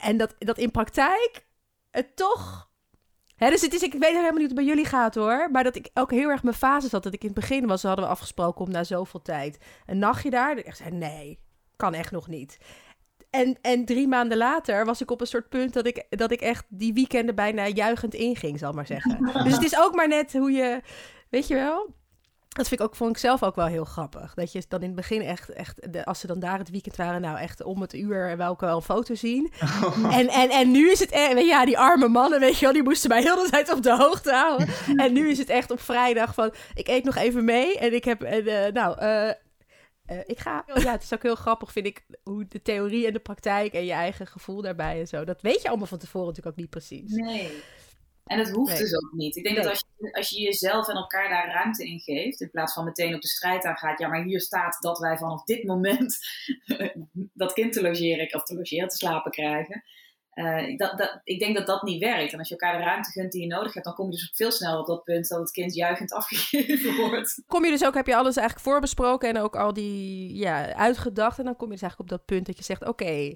[0.00, 1.46] en dat, dat in praktijk
[1.90, 2.70] het toch.
[3.50, 5.48] Dus het is, ik weet helemaal niet hoe het bij jullie gaat hoor.
[5.50, 7.02] Maar dat ik ook heel erg mijn fase zat.
[7.02, 10.30] Dat ik in het begin was, hadden we afgesproken om na zoveel tijd een nachtje
[10.30, 10.58] daar.
[10.58, 11.38] Ik zei: nee,
[11.76, 12.58] kan echt nog niet.
[13.30, 16.40] En, en drie maanden later was ik op een soort punt dat ik, dat ik
[16.40, 19.18] echt die weekenden bijna juichend inging, zal maar zeggen.
[19.44, 20.80] dus het is ook maar net hoe je,
[21.30, 21.94] weet je wel.
[22.52, 24.34] Dat vind ik ook, vond ik zelf ook wel heel grappig.
[24.34, 26.96] Dat je dan in het begin echt, echt de, als ze dan daar het weekend
[26.96, 29.52] waren, nou echt om het uur wou ik wel een foto zien.
[30.10, 32.82] En, en, en nu is het, je, ja, die arme mannen, weet je wel, die
[32.82, 34.68] moesten mij heel de tijd op de hoogte houden.
[35.04, 38.04] En nu is het echt op vrijdag van, ik eet nog even mee en ik
[38.04, 40.64] heb, en, eh, nou, eh, eh, ik ga.
[40.74, 43.84] Ja, het is ook heel grappig, vind ik, hoe de theorie en de praktijk en
[43.84, 45.24] je eigen gevoel daarbij en zo.
[45.24, 47.12] Dat weet je allemaal van tevoren natuurlijk ook niet precies.
[47.12, 47.62] Nee.
[48.32, 48.80] En het hoeft Nee.
[48.80, 49.36] dus ook niet.
[49.36, 49.64] Ik denk Nee.
[49.64, 52.84] dat als je, als je jezelf en elkaar daar ruimte in geeft, in plaats van
[52.84, 56.18] meteen op de strijd aangaat, ja, maar hier staat dat wij vanaf dit moment
[57.42, 59.84] dat kind te logeren of te logeren, te slapen krijgen.
[60.32, 62.32] Eh, dat, dat, ik denk dat dat niet werkt.
[62.32, 64.28] En als je elkaar de ruimte gunt die je nodig hebt, dan kom je dus
[64.28, 67.42] ook veel sneller op dat punt dat het kind juichend afgegeven wordt.
[67.46, 71.38] Kom je dus ook, heb je alles eigenlijk voorbesproken en ook al die, ja, uitgedacht.
[71.38, 73.34] En dan kom je dus eigenlijk op dat punt dat je zegt, oké,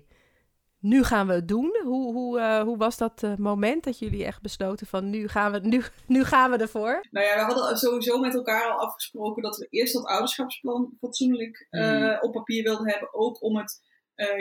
[0.80, 1.80] nu gaan we het doen.
[1.82, 5.52] Hoe, hoe, eh, hoe was dat eh, moment dat jullie echt besloten van, nu gaan
[5.52, 7.06] we, nu, nu gaan we ervoor?
[7.10, 11.66] Nou ja, we hadden sowieso met elkaar al afgesproken dat we eerst dat ouderschapsplan fatsoenlijk
[11.70, 12.18] eh, Mm.
[12.20, 13.14] op papier wilden hebben.
[13.14, 13.84] Ook om het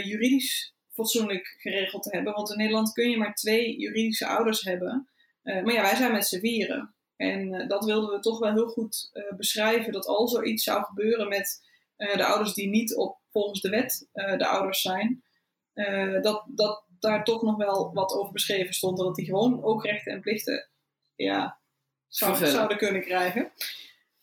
[0.03, 2.33] juridisch fatsoenlijk geregeld te hebben.
[2.33, 5.09] Want in Nederland kun je maar twee juridische ouders hebben.
[5.43, 6.95] Maar ja, wij zijn met z'n vieren.
[7.15, 9.91] En dat wilden we toch wel heel goed beschrijven.
[9.91, 11.61] Dat als er iets zou gebeuren met
[11.95, 15.24] de ouders die niet op, volgens de wet de ouders zijn.
[15.75, 18.97] Eh, dat, dat daar toch nog wel wat over beschreven stond.
[18.97, 20.69] Dat die gewoon ook rechten en plichten
[21.15, 21.59] ja,
[22.07, 23.51] zou, zouden kunnen krijgen.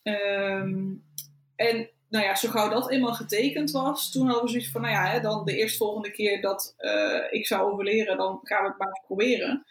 [0.01, 0.93] Ehm,
[1.55, 4.93] en nou ja, zo gauw dat eenmaal getekend was, toen hadden we zoiets van, nou
[4.93, 8.77] ja, hè, dan de eerstvolgende keer dat eh, ik zou overleren, dan gaan we het
[8.77, 9.65] maar proberen.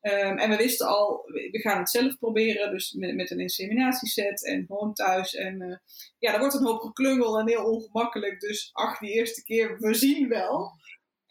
[0.00, 4.46] Ehm, en we wisten al, we gaan het zelf proberen, dus met, met een inseminatieset
[4.46, 5.34] en gewoon thuis.
[5.34, 5.76] En eh,
[6.18, 8.40] ja, dat wordt een hoop geklungel en heel ongemakkelijk.
[8.40, 10.70] Dus ach, die eerste keer, we zien wel.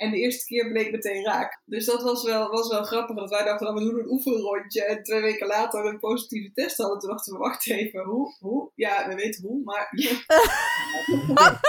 [0.04, 1.62] En de eerste keer bleek meteen raak.
[1.66, 3.16] Dus dat was wel, was wel grappig.
[3.16, 4.86] Dat wij dachten, nou, we doen een oefenrondje.
[4.86, 7.00] En twee weken later een positieve test hadden.
[7.00, 8.36] Toen dachten we, wacht even, hoe?
[8.40, 8.72] hoe?
[8.76, 9.90] Ja, we weten hoe, maar...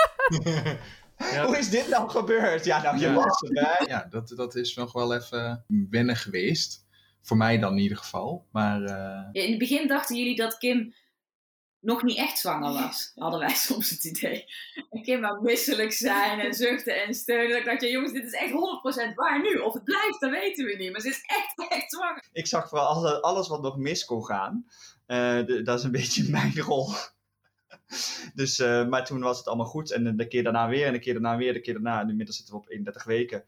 [1.33, 1.47] Ja.
[1.47, 2.65] Hoe is dit nou gebeurd?
[2.65, 3.15] Ja, nou, je Ja.
[3.15, 3.83] was erbij.
[3.87, 6.87] ja, dat, dat is nog wel even wennen geweest.
[7.23, 8.47] Voor mij dan in ieder geval.
[8.53, 10.95] Maar eh, Ja, in het begin dachten jullie dat Kim
[11.85, 13.13] nog niet echt zwanger was.
[13.15, 14.45] Hadden wij soms het idee.
[14.91, 17.49] En Kim wou misselijk zijn en zuchten en steunen.
[17.49, 19.55] Dat ik dacht, ja, jongens, dit is echt 100% waar nu.
[19.59, 20.93] Of het blijft, dat weten we niet.
[20.93, 22.25] Maar ze is echt, echt zwanger.
[22.33, 24.67] Ik zag vooral alles, alles wat nog mis kon gaan.
[25.07, 26.91] Eh, de- dat is een beetje mijn rol.
[28.35, 29.91] dus, eh, maar toen was het allemaal goed.
[29.93, 32.01] En de keer daarna weer, en de keer daarna weer, de keer daarna.
[32.01, 33.45] En inmiddels zitten we op 31 weken.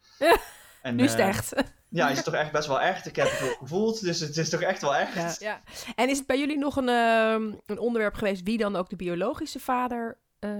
[0.82, 1.52] En, Nu is het eh, echt.
[1.88, 3.06] Ja, is het toch echt best wel echt.
[3.06, 5.14] Ik heb het ook gevoeld, dus het is toch echt wel echt.
[5.14, 5.60] Ja, ja.
[5.94, 8.96] En is het bij jullie nog een, ehm, een onderwerp geweest wie dan ook de
[8.96, 10.50] biologische vader eh,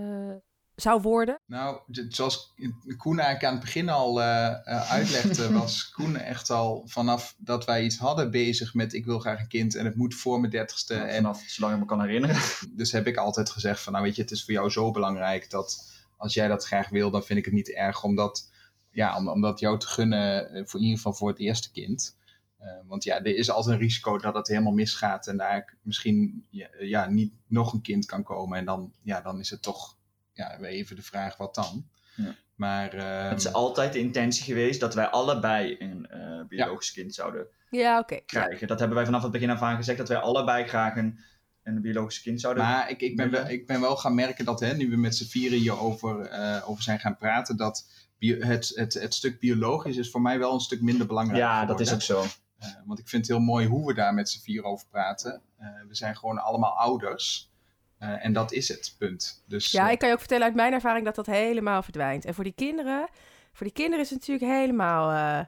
[0.75, 1.41] zou worden?
[1.47, 2.55] nou, zoals
[2.97, 7.65] Koen eigenlijk aan het begin al eh, eh, uitlegde, was Koen echt al vanaf dat
[7.65, 10.53] wij iets hadden bezig met ik wil graag een kind en het moet voor mijn
[10.53, 10.95] dertigste.
[10.95, 12.37] En En vanaf zolang ik me kan herinneren.
[12.77, 15.51] dus heb ik altijd gezegd van, nou weet je, het is voor jou zo belangrijk
[15.51, 18.51] dat als jij dat graag wil, dan vind ik het niet erg om dat,
[18.97, 21.73] ja, om, om dat jou te gunnen, eh, voor in ieder geval voor het eerste
[21.73, 22.17] kind.
[22.59, 26.47] Eh, want ja, er is altijd een risico dat het helemaal misgaat en daar misschien
[26.51, 28.59] ja, ja, niet nog een kind kan komen.
[28.59, 29.97] En dan, ja, dan is het toch
[30.33, 31.89] ja, weer even de vraag wat dan.
[32.17, 32.35] Ja.
[32.55, 32.95] Maar
[33.29, 37.99] Het is altijd de intentie geweest dat wij allebei een eh, biologisch kind zouden Ja,
[37.99, 38.21] oké.
[38.27, 38.67] krijgen.
[38.67, 41.19] Dat hebben wij vanaf het begin af aan gezegd, dat wij allebei graag een,
[41.63, 44.61] een biologisch kind zouden Maar ik, ik, ben wel, ik ben wel gaan merken dat,
[44.61, 47.87] hè, nu we met z'n vieren hierover eh over zijn gaan praten, dat
[48.19, 51.65] bio- het, het, het stuk biologisch is voor mij wel een stuk minder belangrijk Ja,
[51.65, 52.25] dat is ook zo.
[52.59, 55.43] Eh, want ik vind het heel mooi hoe we daar met z'n vieren over praten.
[55.59, 57.51] Eh, we zijn gewoon allemaal ouders.
[57.99, 59.45] Eh, en dat is het, punt.
[59.47, 62.25] Dus, Ja, ik kan je ook vertellen uit mijn ervaring dat dat helemaal verdwijnt.
[62.25, 63.09] En voor die kinderen,
[63.53, 65.45] voor die kinderen is het natuurlijk helemaal, eh,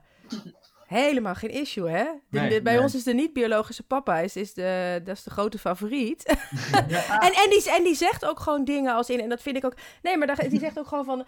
[0.87, 2.05] helemaal geen issue, hè?
[2.05, 2.83] De- Nee, de- bij nee.
[2.83, 6.25] ons is de niet-biologische papa, is, is de, dat is de grote favoriet.
[6.73, 9.65] en, en, die, en die zegt ook gewoon dingen als in, en dat vind ik
[9.65, 11.27] ook, nee, maar die zegt ook gewoon van...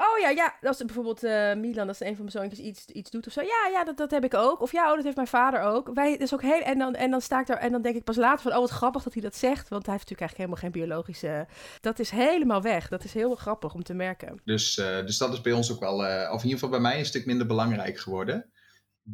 [0.00, 3.26] Oh ja, ja, als bijvoorbeeld eh, Milan, als een van mijn zoontjes iets, iets doet
[3.26, 3.40] of zo.
[3.40, 4.60] Ja, ja, dat, dat heb ik ook.
[4.60, 5.90] Of ja, oh, dat heeft mijn vader ook.
[5.94, 7.96] Wij, dat is ook heel, en, dan, en dan sta ik daar en dan denk
[7.96, 9.68] ik pas later van, oh wat grappig dat hij dat zegt.
[9.68, 11.46] Want hij heeft natuurlijk eigenlijk helemaal geen biologische...
[11.80, 12.88] Dat is helemaal weg.
[12.88, 14.40] Dat is heel grappig om te merken.
[14.44, 16.90] dus, eh, dus dat is bij ons ook wel, eh, of in ieder geval bij
[16.90, 18.50] mij, een stuk minder belangrijk geworden.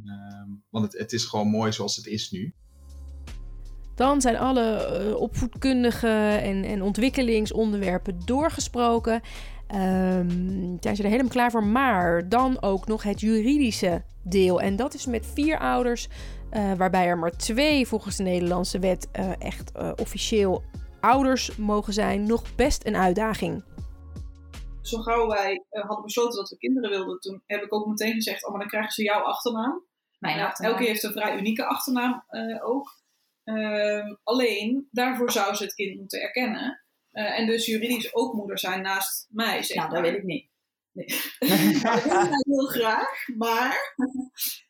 [0.05, 2.55] Ehm, want het, het is gewoon mooi zoals het is nu.
[3.95, 9.23] Dan zijn alle uh, opvoedkundige en, en ontwikkelingsonderwerpen doorgesproken.
[9.69, 11.65] Um, zijn ze er helemaal klaar voor.
[11.65, 14.61] Maar dan ook nog het juridische deel.
[14.61, 16.09] En dat is met vier ouders,
[16.53, 20.63] uh, waarbij er maar twee volgens de Nederlandse wet uh, echt officieel
[21.01, 23.65] ouders mogen zijn, nog best een uitdaging.
[24.83, 28.45] Zo gauw wij hadden besloten dat we kinderen wilden, toen heb ik ook meteen gezegd:
[28.45, 29.85] Oh, maar dan krijgen ze jouw achternaam.
[30.19, 30.73] Mijn nou, achternaam.
[30.73, 32.25] Elke heeft een vrij unieke achternaam
[32.63, 33.03] ook.
[33.45, 36.84] Uh, alleen daarvoor zou ze het kind moeten erkennen.
[37.15, 39.63] Uh, en dus juridisch ook moeder zijn naast mij.
[39.63, 40.49] Zeg nou, dat weet ik niet.
[40.93, 41.07] Nee.
[41.83, 43.29] dat wil ik heel graag.
[43.37, 43.95] Maar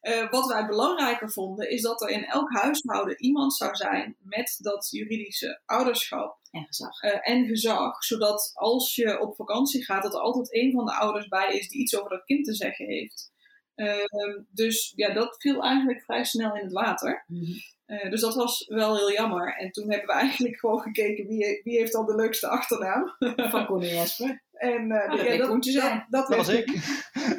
[0.03, 4.59] uh, wat wij belangrijker vonden, is dat er in elk huishouden iemand zou zijn met
[4.61, 6.39] dat juridische ouderschap.
[6.51, 7.03] En gezag.
[7.03, 8.05] Uh, en gezag.
[8.05, 11.69] Zodat als je op vakantie gaat, dat er altijd een van de ouders bij is
[11.69, 13.33] die iets over dat kind te zeggen heeft.
[13.75, 17.25] Ehm, dus ja, dat viel eigenlijk vrij snel in het water.
[17.27, 17.53] Mhm.
[17.87, 19.57] Uh, dus dat was wel heel jammer.
[19.57, 23.17] En toen hebben we eigenlijk gewoon gekeken wie, wie heeft dan de leukste achternaam.
[23.51, 24.43] Van Koen en Jesper.
[24.53, 25.75] En uh, dat, ja, dat, dat,
[26.09, 26.67] dat, dat was ik.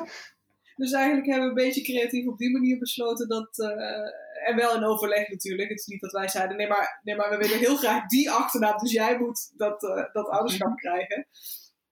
[0.81, 3.57] dus eigenlijk hebben we een beetje creatief op die manier besloten dat.
[3.57, 5.69] Uh, en wel in overleg natuurlijk.
[5.69, 8.31] Het is niet dat wij zeiden: nee, maar, nee, maar we willen heel graag die
[8.31, 8.77] achternaam.
[8.77, 9.81] Dus jij moet dat,
[10.13, 11.27] dat ouderschap krijgen.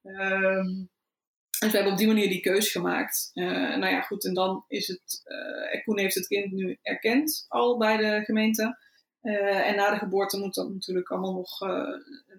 [0.03, 0.91] Um,
[1.63, 3.31] dus we hebben op die manier die keus gemaakt.
[3.33, 5.21] Uh, nou ja, goed, en dan is het.
[5.73, 8.77] Uh, Koen heeft het kind nu erkend al bij de gemeente.
[9.21, 11.57] Uh, en na de geboorte moet dat natuurlijk allemaal nog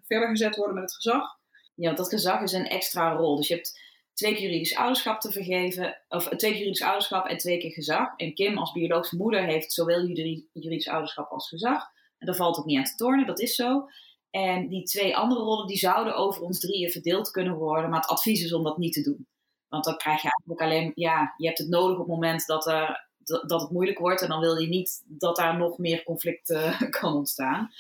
[0.06, 1.38] verder gezet worden met het gezag.
[1.74, 3.36] Ja, want dat gezag is een extra rol.
[3.36, 3.80] Dus je hebt
[4.14, 8.16] twee keer juridisch ouderschap te vergeven, of twee keer juridisch ouderschap en twee keer gezag.
[8.16, 10.06] En Kim als biologische moeder heeft zowel
[10.52, 11.82] juridisch ouderschap als gezag.
[12.18, 13.88] En daar valt ook niet aan te tornen, dat is zo.
[14.34, 17.90] En die twee andere rollen die zouden over ons drieën verdeeld kunnen worden.
[17.90, 19.26] Maar het advies is om dat niet te doen.
[19.68, 22.66] Want dan krijg je eigenlijk alleen, ja, je hebt het nodig op het moment dat,
[22.66, 24.22] er, dat het moeilijk wordt.
[24.22, 26.58] En dan wil je niet dat daar nog meer conflict
[27.00, 27.70] kan ontstaan.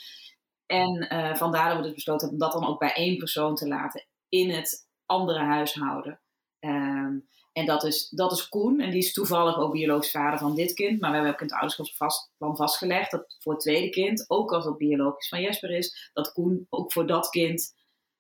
[0.66, 3.54] En uh, vandaar dat we dus besloten hebben om dat dan ook bij één persoon
[3.54, 6.20] te laten in het andere huishouden.
[6.60, 8.80] Um, en dat is, dat is Koen.
[8.80, 11.00] En die is toevallig ook biologisch vader van dit kind.
[11.00, 14.64] Maar we hebben ook in het ouderschapsplan vastgelegd dat voor het tweede kind, ook als
[14.64, 17.74] dat biologisch van Jesper is, dat Koen ook voor dat kind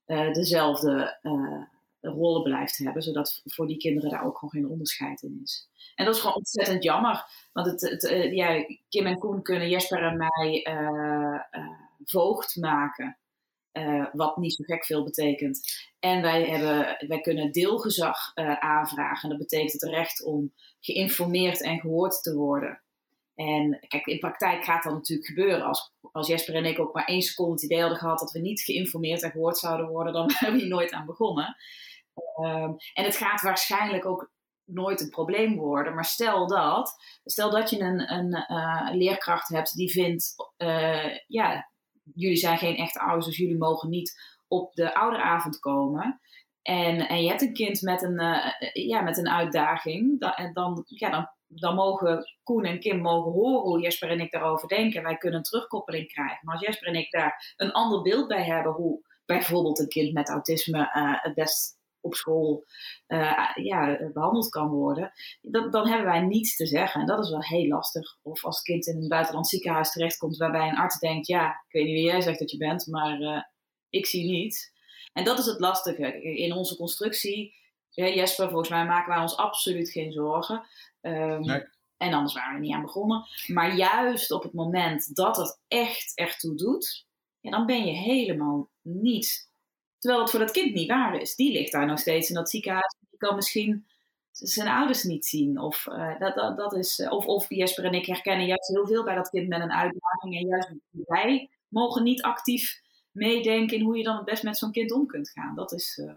[0.06, 1.62] uh, dezelfde uh,
[2.00, 3.02] rollen blijft hebben.
[3.02, 5.68] Zodat voor die kinderen daar ook gewoon geen onderscheid in is.
[5.94, 7.24] En dat is gewoon ontzettend jammer.
[7.52, 10.66] Want het, het uh, ja, Kim en Koen kunnen Jesper en mij
[12.04, 13.18] voogd maken.
[13.78, 15.60] Uh, wat niet zo gek veel betekent.
[15.98, 19.28] En wij, hebben, wij kunnen deelgezag uh, aanvragen.
[19.28, 22.82] Dat betekent het recht om geïnformeerd en gehoord te worden.
[23.34, 25.64] En kijk, in praktijk gaat dat natuurlijk gebeuren.
[25.64, 28.38] Als, als Jesper en ik ook maar één seconde het idee hadden gehad dat we
[28.38, 31.56] niet geïnformeerd en gehoord zouden worden, dan hebben we nooit aan begonnen.
[32.40, 32.62] Uh,
[32.92, 34.32] en het gaat waarschijnlijk ook
[34.64, 35.94] nooit een probleem worden.
[35.94, 36.94] Maar stel dat,
[37.24, 40.34] stel dat je een, een uh, leerkracht hebt die vindt,
[41.26, 41.70] ja,
[42.14, 46.20] jullie zijn geen echte ouders, dus jullie mogen niet op de ouderavond komen.
[46.62, 50.20] En, en je hebt een kind met een, uh, ja, met een uitdaging.
[50.20, 54.20] Dan, en dan, ja, dan, dan mogen Koen en Kim mogen horen hoe Jesper en
[54.20, 55.02] ik daarover denken.
[55.02, 56.38] Wij kunnen een terugkoppeling krijgen.
[56.42, 60.12] Maar als Jesper en ik daar een ander beeld bij hebben, hoe bijvoorbeeld een kind
[60.12, 62.64] met autisme uh, het best op school
[63.08, 67.00] uh, ja, behandeld kan worden, dan, dan hebben wij niets te zeggen.
[67.00, 68.18] En dat is wel heel lastig.
[68.22, 71.72] Of als het kind in een buitenland ziekenhuis terechtkomt waarbij een arts denkt, ja, ik
[71.72, 73.42] weet niet wie jij zegt dat je bent, maar uh,
[73.88, 74.72] ik zie niets.
[75.12, 76.22] En dat is het lastige.
[76.22, 77.54] In onze constructie,
[77.88, 80.66] Jesper, volgens mij maken wij ons absoluut geen zorgen.
[81.00, 81.72] Um, nee.
[81.96, 83.26] En anders waren we niet aan begonnen.
[83.46, 87.06] Maar juist op het moment dat het echt ertoe doet,
[87.40, 89.52] ja, dan ben je helemaal niet
[90.04, 91.34] Terwijl het voor dat kind niet waar is.
[91.34, 92.96] Die ligt daar nog steeds in dat ziekenhuis.
[93.10, 93.86] Die kan misschien
[94.30, 95.58] zijn ouders niet zien.
[95.58, 99.04] Of, uh, dat, dat, dat is, of, of Jesper en ik herkennen juist heel veel
[99.04, 100.36] bij dat kind met een uitdaging.
[100.36, 102.80] En juist wij mogen niet actief
[103.10, 105.54] meedenken in hoe je dan het best met zo'n kind om kunt gaan.
[105.54, 106.12] Dat is, uh,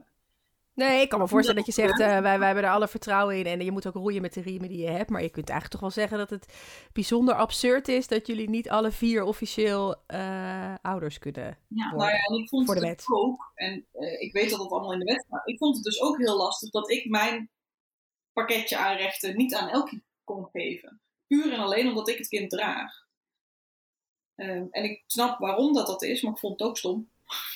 [0.77, 3.37] Nee, ik kan me voorstellen dat je zegt, uh, wij, wij hebben er alle vertrouwen
[3.37, 5.09] in en je moet ook roeien met de riemen die je hebt.
[5.09, 6.53] Maar je kunt eigenlijk toch wel zeggen dat het
[6.93, 12.11] bijzonder absurd is dat jullie niet alle vier officieel uh, ouders kunnen ja, worden nou
[12.11, 13.03] ja, en ik vond het wet.
[13.07, 15.83] ook, en uh, ik weet dat het allemaal in de wet staat, ik vond het
[15.83, 17.49] dus ook heel lastig dat ik mijn
[18.33, 21.01] pakketje aan rechten niet aan elke kon geven.
[21.27, 22.93] Puur en alleen omdat ik het kind draag.
[24.35, 27.09] en ik snap waarom dat dat is, maar ik vond het ook stom.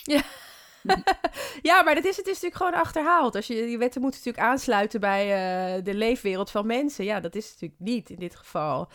[0.03, 0.22] Ja.
[1.69, 3.36] ja, maar dat is, het is natuurlijk gewoon achterhaald.
[3.36, 7.05] Als je die wetten moeten natuurlijk aansluiten bij uh, de leefwereld van mensen.
[7.05, 8.89] Ja, dat is natuurlijk niet in dit geval.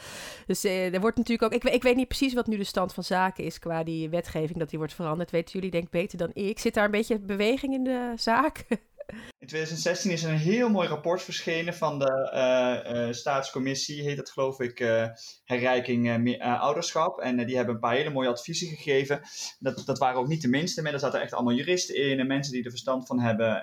[0.46, 1.62] Dus uh, er wordt natuurlijk ook.
[1.62, 4.58] Ik, ik, weet niet precies wat nu de stand van zaken is qua die wetgeving
[4.58, 5.30] dat die wordt veranderd.
[5.30, 6.58] Weten jullie denk beter dan ik.
[6.58, 8.64] Zit daar een beetje beweging in de zaak?
[9.38, 14.16] In 2016 is er een heel mooi rapport verschenen van de uh, uh, staatscommissie, heet
[14.16, 15.06] het geloof ik, uh,
[15.44, 17.20] herrijking ouderschap.
[17.20, 19.20] En die hebben een paar hele mooie adviezen gegeven.
[19.58, 22.26] Dat, dat waren ook niet de minste, maar er zaten echt allemaal juristen in en
[22.26, 23.62] mensen die er verstand van hebben,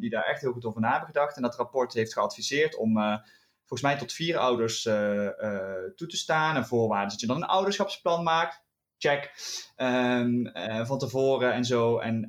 [0.00, 1.36] die daar echt heel goed over na hebben gedacht.
[1.36, 2.92] En dat rapport heeft geadviseerd om
[3.58, 6.56] volgens mij tot vier ouders toe te staan.
[6.56, 8.62] En voorwaarden dat je dan een ouderschapsplan maakt
[8.98, 9.34] check
[9.76, 11.98] uh, van tevoren en zo.
[11.98, 12.26] En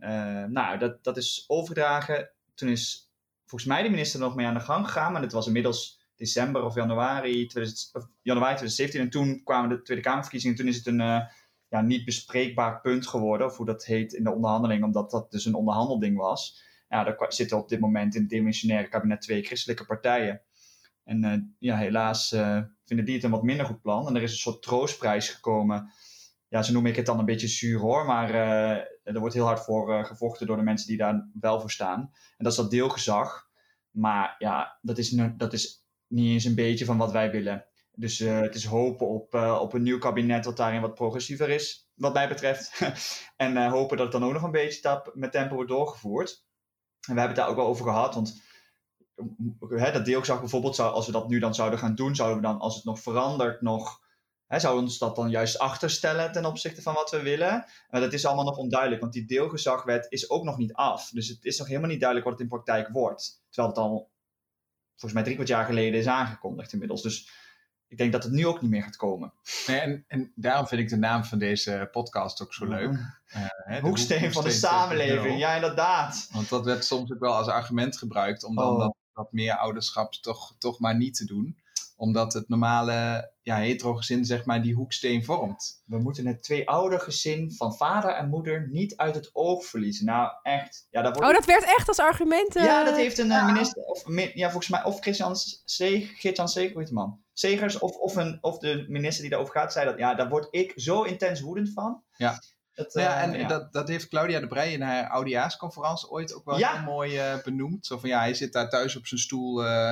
[0.51, 2.32] nou, dat, dat is overgedragen.
[2.53, 3.11] Toen is
[3.45, 6.63] volgens mij de minister nog mee aan de gang gegaan, maar het was inmiddels december
[6.63, 9.01] of januari, 2000, of januari 2017.
[9.01, 10.57] En toen kwamen de Tweede Kamerverkiezingen.
[10.57, 11.19] Toen is het een uh,
[11.67, 15.45] ja, niet bespreekbaar punt geworden, of hoe dat heet in de onderhandeling, omdat dat dus
[15.45, 16.61] een onderhandelding was.
[16.89, 20.41] Ja, daar zitten op dit moment in het demissionaire kabinet twee christelijke partijen.
[21.03, 22.29] En ja, helaas
[22.85, 24.07] vinden die het een wat minder goed plan.
[24.07, 25.91] En er is een soort troostprijs gekomen
[26.53, 28.69] ja, zo noem ik het dan een beetje zuur hoor, maar uh,
[29.03, 31.99] er wordt heel hard voor uh, gevochten door de mensen die daar wel voor staan.
[32.37, 33.47] En dat is dat deelgezag.
[33.91, 37.65] Maar ja, dat is, dat is niet eens een beetje van wat wij willen.
[37.91, 41.89] Dus uh, het is hopen op, op een nieuw kabinet dat daarin wat progressiever is,
[41.93, 42.81] wat mij betreft.
[43.35, 46.45] en hopen dat het dan ook nog een beetje met tempo wordt doorgevoerd.
[47.07, 48.41] En we hebben het daar ook wel over gehad, want
[49.93, 52.59] dat deelgezag bijvoorbeeld, zou, als we dat nu dan zouden gaan doen, zouden we dan,
[52.59, 54.01] als het nog verandert, nog
[54.53, 57.65] Hè, zou ons dat dan juist achterstellen ten opzichte van wat we willen?
[57.89, 61.09] Maar dat is allemaal nog onduidelijk, want die deelgezagwet is ook nog niet af.
[61.09, 63.43] Dus het is nog helemaal niet duidelijk wat het in praktijk wordt.
[63.49, 64.11] Terwijl het al
[64.89, 67.01] volgens mij drie kwart jaar geleden is aangekondigd inmiddels.
[67.01, 67.29] Dus
[67.87, 69.33] ik denk dat het nu ook niet meer gaat komen.
[69.67, 72.91] Nee, en, en daarom vind ik de naam van deze podcast ook zo leuk.
[73.67, 76.29] Uh, hoeksteen van de samenleving, ja inderdaad.
[76.31, 78.79] Want dat werd soms ook wel als argument gebruikt om dan oh.
[78.79, 81.61] dat, dat meer ouderschap toch, toch maar niet te doen
[81.95, 85.81] omdat het normale ja, hetero gezin zeg maar die hoeksteen vormt.
[85.85, 86.69] We moeten het twee
[86.99, 90.05] gezin van vader en moeder niet uit het oog verliezen.
[90.05, 90.87] Nou, echt.
[90.89, 91.29] Ja, dat wordt...
[91.29, 92.55] Oh, dat werd echt als argument.
[92.55, 92.63] Uh...
[92.63, 95.35] Ja, dat heeft een uh, minister, of ja, volgens mij, of Christian
[96.75, 97.21] heet de man?
[97.33, 100.47] Segers, of, of, een, of de minister die daarover gaat, zei dat, ja, daar word
[100.51, 102.03] ik zo intens woedend van.
[102.15, 102.39] Ja.
[102.75, 103.47] Dat, ja, en ja.
[103.47, 107.43] Dat, dat heeft Claudia de Breij in haar oudejaarsconferentie ooit ook wel heel mooi uh,
[107.43, 107.85] benoemd.
[107.85, 109.63] Zo van ja, hij zit daar thuis op zijn stoel.
[109.63, 109.91] Uh,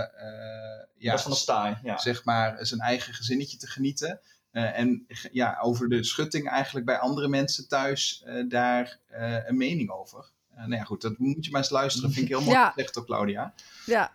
[0.97, 1.97] ja, van de staai, ja.
[1.97, 4.19] Zeg maar zijn eigen gezinnetje te genieten.
[4.51, 8.99] en ja, over de schutting eigenlijk bij andere mensen thuis daar
[9.45, 10.25] een mening over.
[10.55, 12.11] nou ja, goed, dat moet je maar eens luisteren.
[12.11, 13.53] Vind ik heel mooi gezegd door Claudia.
[13.85, 14.11] Ja.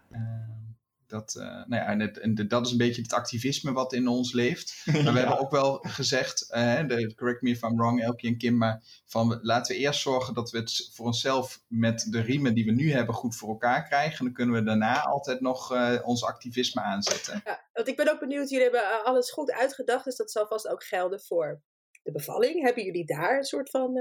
[1.06, 4.08] Dat, uh, nou ja, en, het, en dat is een beetje het activisme wat in
[4.08, 4.82] ons leeft.
[5.04, 8.38] Maar we hebben ook wel gezegd, uh, de, correct me if I'm wrong, Elkie en
[8.38, 12.54] Kim, maar van laten we eerst zorgen dat we het voor onszelf met de riemen
[12.54, 14.18] die we nu hebben goed voor elkaar krijgen.
[14.18, 17.40] En dan kunnen we daarna altijd nog uh, ons activisme aanzetten.
[17.44, 20.68] Ja, want ik ben ook benieuwd, jullie hebben alles goed uitgedacht, dus dat zal vast
[20.68, 21.62] ook gelden voor
[22.02, 22.62] de bevalling.
[22.62, 23.96] Hebben jullie daar een soort van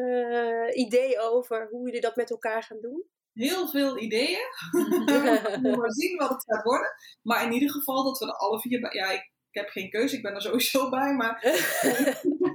[0.74, 3.06] idee over hoe jullie dat met elkaar gaan doen?
[3.36, 4.48] Heel veel ideeën.
[5.62, 6.92] we maar zien wat het gaat worden.
[7.22, 8.94] Maar in ieder geval dat we er alle vier bij.
[8.94, 11.14] Ja, ik, ik heb geen keuze, ik ben er sowieso bij.
[11.14, 11.42] Maar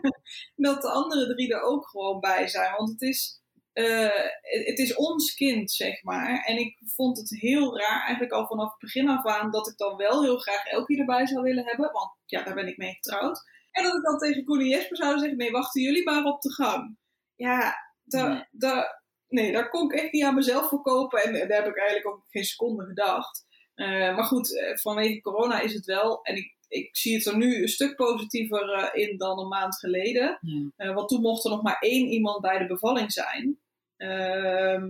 [0.66, 2.76] dat de andere drie er ook gewoon bij zijn.
[2.76, 3.42] Want het is,
[3.74, 4.28] uh,
[4.66, 6.44] het is ons kind, zeg maar.
[6.44, 9.76] En ik vond het heel raar, eigenlijk al vanaf het begin af aan, dat ik
[9.76, 11.92] dan wel heel graag Elkie erbij zou willen hebben.
[11.92, 13.42] Want ja, daar ben ik mee getrouwd.
[13.70, 16.40] En dat ik dan tegen Koen en Jesper zou zeggen: nee, wachten jullie maar op
[16.40, 16.96] de gang.
[17.34, 17.74] Ja,
[18.04, 18.99] daar, daar,
[19.30, 21.22] nee, daar kon ik echt niet aan mezelf verkopen.
[21.22, 23.46] En daar heb ik eigenlijk ook geen seconde gedacht.
[23.74, 26.22] Uh, maar goed, uh, vanwege corona is het wel.
[26.22, 29.78] En ik, ik zie het er nu een stuk positiever uh, in dan een maand
[29.78, 30.38] geleden.
[30.76, 30.92] Ja.
[30.92, 33.60] want toen mocht er nog maar één iemand bij de bevalling zijn.
[33.96, 34.88] Ehm,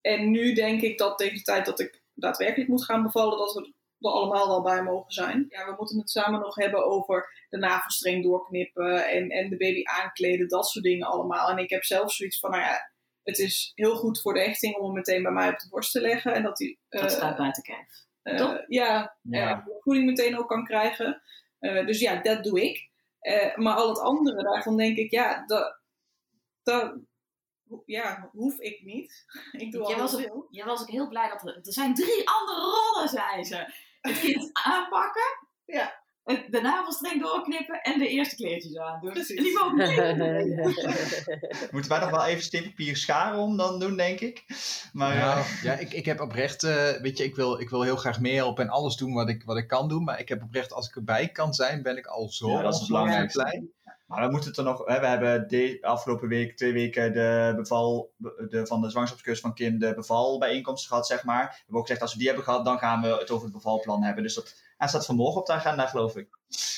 [0.00, 3.52] en nu denk ik dat tegen de tijd dat ik daadwerkelijk moet gaan bevallen, dat
[3.52, 5.46] we er allemaal wel bij mogen zijn.
[5.48, 9.82] Ja, we moeten het samen nog hebben over de navelstreng doorknippen en, en de baby
[9.84, 11.48] aankleden, dat soort dingen allemaal.
[11.48, 12.92] En ik heb zelf zoiets van, nou ja,
[13.24, 15.92] het is heel goed voor de hechting om hem meteen bij mij op de borst
[15.92, 16.34] te leggen.
[16.34, 16.78] En dat hij...
[16.90, 18.02] Uh, dat staat buiten kijf.
[18.22, 19.64] Uh, ja, ja.
[19.80, 21.22] voeding meteen ook kan krijgen.
[21.60, 22.90] Uh, dus ja, dat doe ik.
[23.54, 25.80] maar al het andere daarvan denk ik, ja, dat,
[26.62, 26.98] dat
[27.86, 29.24] ja, hoef ik niet.
[29.52, 31.56] ik doe jij, was ook, jij was ook heel blij dat er...
[31.56, 33.72] Er zijn drie andere rollen, zei ze.
[34.00, 35.48] Het kind aanpakken.
[35.64, 39.10] Ja de navelstreng doorknippen en de eerste kleertjes aan.
[39.12, 39.58] Dus die
[41.72, 44.44] Moeten wij nog wel even steenpapier scharen om dan doen, denk ik.
[44.92, 47.82] Maar, ja, uh, ja ik, ik heb oprecht, uh, weet je, ik wil, ik wil
[47.82, 50.04] heel graag meehelpen en alles doen wat ik, wat ik kan doen.
[50.04, 53.32] Maar ik heb oprecht, als ik erbij kan zijn, ben ik al zo ja, belangrijk
[53.32, 53.64] blij.
[54.06, 54.86] Maar we moeten het er nog.
[54.86, 59.54] Hè, we hebben de afgelopen week, twee weken, de beval de, van de zwangerschapscursus van
[59.54, 61.46] Kim, de bevalbijeenkomst gehad, zeg maar.
[61.48, 63.54] We hebben ook gezegd, als we die hebben gehad, dan gaan we het over het
[63.54, 64.22] bevalplan hebben.
[64.22, 66.28] Dus dat hij staat vanmorgen op de agenda, geloof ik.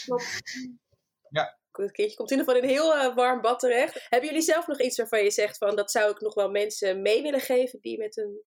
[0.04, 0.42] Klopt.
[1.30, 1.58] Ja.
[1.72, 4.06] Het kindje komt in ieder geval in een heel uh, warm bad terecht.
[4.08, 7.02] Hebben jullie zelf nog iets waarvan je zegt van dat zou ik nog wel mensen
[7.02, 8.42] mee willen geven die met een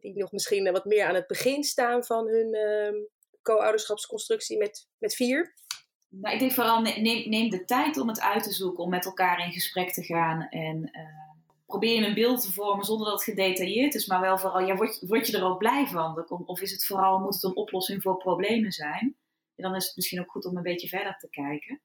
[0.00, 2.94] die nog misschien wat meer aan het begin staan van hun ehm,
[3.42, 5.54] co-ouderschapsconstructie met, met vier?
[6.14, 9.44] Nou, ik denk vooral neem, de tijd om het uit te zoeken, om met elkaar
[9.44, 11.02] in gesprek te gaan en uh,
[11.66, 14.76] probeer je een beeld te vormen zonder dat het gedetailleerd is, maar wel vooral, ja,
[14.76, 16.24] word, word je er ook blij van?
[16.28, 19.16] Of is het vooral, moet het een oplossing voor problemen zijn?
[19.56, 21.80] Dan is het misschien ook goed om een beetje verder te kijken.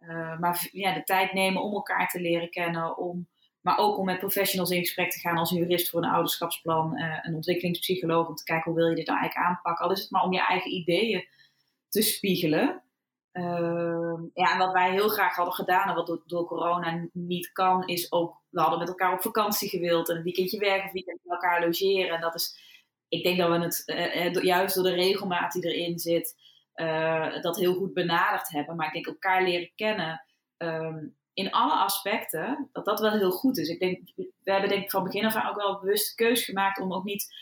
[0.00, 3.28] Uh, maar ja, de tijd nemen om elkaar te leren kennen, om,
[3.60, 6.98] maar ook om met professionals in gesprek te gaan als een jurist voor een ouderschapsplan,
[6.98, 9.84] uh, een ontwikkelingspsycholoog, om te kijken hoe wil je dit nou eigenlijk aanpakken.
[9.84, 11.28] Al is het maar om je eigen ideeën
[11.88, 12.82] te spiegelen.
[13.32, 17.52] Uh, ja, en wat wij heel graag hadden gedaan en wat door, door, corona niet
[17.52, 20.92] kan, is ook, we hadden met elkaar op vakantie gewild en een weekendje werken of
[20.92, 22.14] weekend met elkaar logeren.
[22.14, 22.56] En dat is,
[23.08, 26.34] ik denk dat we het uh, juist door de regelmaat die erin zit,
[26.74, 28.76] uh, dat heel goed benaderd hebben.
[28.76, 30.24] Maar ik denk elkaar leren kennen
[30.58, 33.68] um, in alle aspecten, dat dat wel heel goed is.
[33.68, 36.80] Ik denk, we hebben denk ik van begin af aan ook wel bewust keus gemaakt
[36.80, 37.34] om ook niet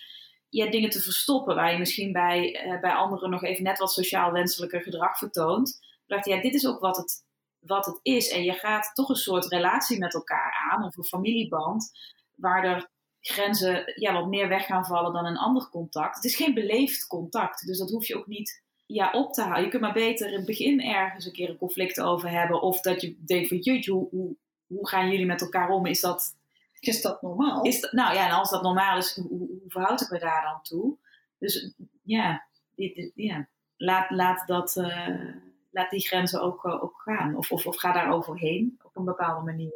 [0.51, 3.93] ja, dingen te verstoppen waar je misschien bij, uh, bij anderen nog even net wat
[3.93, 5.79] sociaal wenselijker gedrag vertoont.
[6.07, 7.25] Dacht, ja, dit is ook wat het,
[7.59, 8.31] wat het is.
[8.31, 11.91] En je gaat toch een soort relatie met elkaar aan, of een familieband,
[12.37, 12.91] waar er
[13.21, 16.15] grenzen ja, wat meer weg gaan vallen dan een ander contact.
[16.15, 19.65] Het is geen beleefd contact, dus dat hoef je ook niet ja, op te houden.
[19.65, 22.63] Je kunt maar beter in het begin ergens een keer een conflict over hebben.
[22.63, 24.37] Of dat je denkt van, jeetje, hoe, hoe,
[24.67, 25.87] hoe gaan jullie met elkaar om?
[25.87, 26.37] Is dat,
[26.81, 27.65] is dat normaal?
[27.65, 30.43] Is dat, nou ja, en als dat normaal is, hoe, hoe verhoud ik me daar
[30.43, 30.99] dan toe?
[31.39, 33.49] Dus ja, dit, ja.
[33.77, 35.35] Laat, laat, dat, uh,
[35.71, 37.37] laat die grenzen ook, uh, ook gaan.
[37.37, 39.73] Of, of, of ga daar overheen op een bepaalde manier.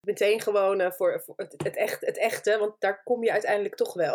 [0.00, 3.74] Meteen gewoon uh, voor, voor het, het, echt, het echte, want daar kom je uiteindelijk
[3.74, 4.14] toch wel.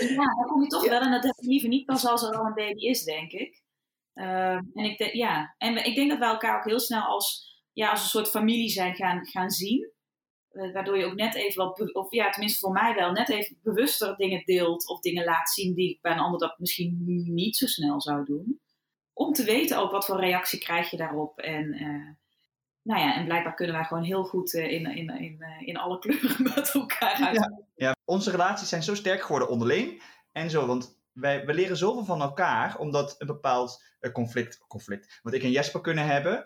[0.00, 1.00] Ja, daar kom je toch wel.
[1.00, 3.62] En dat heb je liever niet pas als er al een baby is, denk ik.
[4.14, 5.54] Uh, en, ik de, ja.
[5.58, 8.68] en ik denk dat we elkaar ook heel snel als, ja, als een soort familie
[8.68, 9.90] zijn gaan, gaan zien.
[10.56, 13.58] Uh, waardoor je ook net even wat, of ja, tenminste voor mij wel, net even
[13.62, 17.02] bewuster dingen deelt of dingen laat zien die ik bij een ander dat misschien
[17.34, 18.60] niet zo snel zou doen.
[19.12, 21.38] Om te weten ook wat voor reactie krijg je daarop.
[21.38, 22.10] En, uh,
[22.82, 26.42] nou ja, en blijkbaar kunnen wij gewoon heel goed in, in, in, in alle kleuren
[26.42, 27.36] met elkaar uit.
[27.36, 30.02] Ja, ja, onze relaties zijn zo sterk geworden onderling
[30.32, 35.34] en zo, want wij, we leren zoveel van elkaar, omdat een bepaald conflict, conflict, wat
[35.34, 36.44] ik en Jesper kunnen hebben,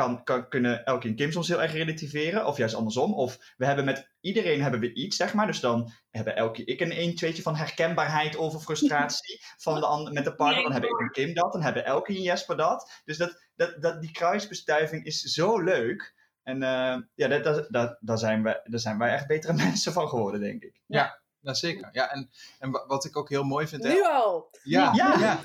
[0.00, 3.14] kan, kan, kunnen Elke en Kim soms heel erg relativeren, of juist andersom.
[3.14, 5.46] Of we hebben met iedereen hebben we iets, zeg maar.
[5.46, 10.12] Dus dan hebben Elke ik een een tweetje van herkenbaarheid over frustratie van de ander,
[10.12, 10.62] met de partner.
[10.62, 13.02] Dan hebben ik en Kim dat, dan hebben Elke en Jesper dat.
[13.04, 16.14] Dus dat, dat, dat, die kruisbestuiving is zo leuk.
[16.42, 20.08] En uh, ja, daar, daar, daar, zijn wij, daar zijn wij echt betere mensen van
[20.08, 20.80] geworden, denk ik.
[20.86, 21.88] Ja, nou, zeker.
[21.92, 23.82] Ja, en, en wat ik ook heel mooi vind...
[23.82, 24.50] Nu al!
[24.62, 25.18] Ja, ja.
[25.18, 25.40] ja.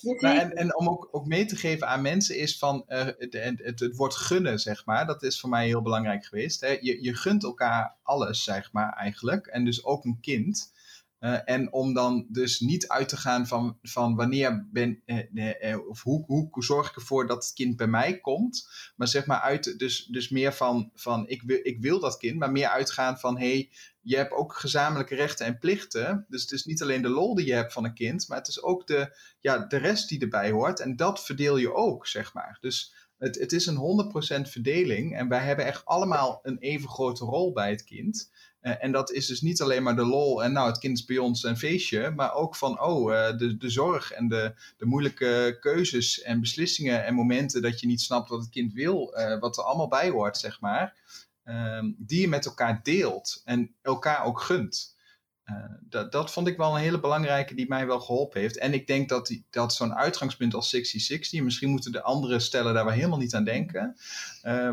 [0.00, 3.32] Nou, en, en om ook, ook mee te geven aan mensen is van uh, het,
[3.32, 5.06] het, het woord gunnen, zeg maar.
[5.06, 6.60] Dat is voor mij heel belangrijk geweest.
[6.60, 6.78] Hè.
[6.80, 9.46] Je, je gunt elkaar alles, zeg maar, eigenlijk.
[9.46, 10.72] En dus ook een kind.
[11.26, 15.88] Uh, en om dan dus niet uit te gaan van, van wanneer ben, eh, eh,
[15.88, 18.68] of hoe, hoe zorg ik ervoor dat het kind bij mij komt.
[18.96, 22.38] Maar zeg maar uit, dus, dus meer van, van ik, wil, ik wil dat kind,
[22.38, 23.70] maar meer uitgaan van hé, hey,
[24.00, 26.24] je hebt ook gezamenlijke rechten en plichten.
[26.28, 28.48] Dus het is niet alleen de lol die je hebt van een kind, maar het
[28.48, 30.80] is ook de, ja, de rest die erbij hoort.
[30.80, 32.58] En dat verdeel je ook, zeg maar.
[32.60, 34.10] Dus het, het is een
[34.46, 38.30] 100% verdeling en wij hebben echt allemaal een even grote rol bij het kind.
[38.66, 41.04] Uh, en dat is dus niet alleen maar de lol en nou, het kind is
[41.04, 44.86] bij ons een feestje, maar ook van, oh, uh, de, de zorg en de, de
[44.86, 49.38] moeilijke keuzes en beslissingen en momenten dat je niet snapt wat het kind wil, uh,
[49.38, 50.94] wat er allemaal bij hoort, zeg maar,
[51.44, 54.94] ehm, die je met elkaar deelt en elkaar ook gunt.
[55.88, 58.58] dat, dat vond ik wel een hele belangrijke die mij wel geholpen heeft.
[58.58, 60.80] En ik denk dat, die, dat zo'n uitgangspunt als 60-60,
[61.42, 63.96] misschien moeten de andere stellen daar wel helemaal niet aan denken,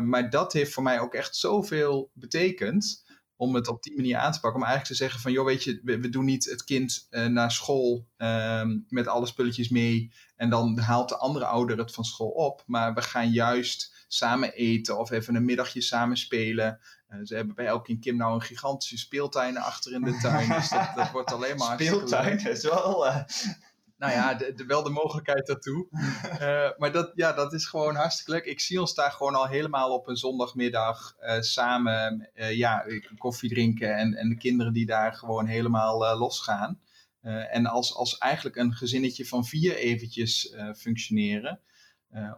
[0.02, 3.03] maar dat heeft voor mij ook echt zoveel betekend
[3.36, 4.60] om het op die manier aan te pakken.
[4.60, 7.52] Om eigenlijk te zeggen van, joh, weet je, we, doen niet het kind uh, naar
[7.52, 12.30] school um, met alle spulletjes mee en dan haalt de andere ouder het van school
[12.30, 12.62] op.
[12.66, 16.80] Maar we gaan juist samen eten of even een middagje samen spelen.
[17.08, 20.48] Uh, ze hebben bij Elkin Kim nou een gigantische speeltuin achter in de tuin.
[20.48, 23.06] dus dat, dat wordt alleen maar Speeltuin is wel...
[23.06, 23.22] Uh
[24.04, 25.86] nou ja, de, de, wel de mogelijkheid daartoe.
[25.92, 28.44] Uh, maar dat, ja, dat is gewoon hartstikke leuk.
[28.44, 32.84] Ik zie ons daar gewoon al helemaal op een zondagmiddag uh, samen uh, ja,
[33.18, 33.96] koffie drinken.
[33.96, 36.80] En, en de kinderen die daar gewoon helemaal losgaan.
[37.50, 41.60] en als, als eigenlijk een gezinnetje van vier eventjes functioneren.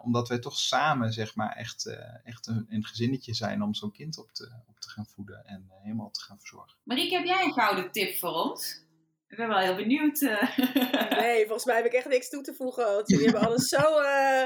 [0.03, 4.19] omdat wij toch samen, zeg maar, echt, echt een, een, gezinnetje zijn om zo'n kind
[4.19, 6.77] op te, op te gaan voeden en helemaal te gaan verzorgen.
[6.83, 8.86] Marieke, heb jij een gouden tip voor ons?
[9.29, 10.21] Ik ben wel heel benieuwd.
[10.21, 10.57] Uh.
[11.17, 12.85] Nee, volgens mij heb ik echt niks toe te voegen.
[12.85, 14.43] Want jullie hebben alles zo uh,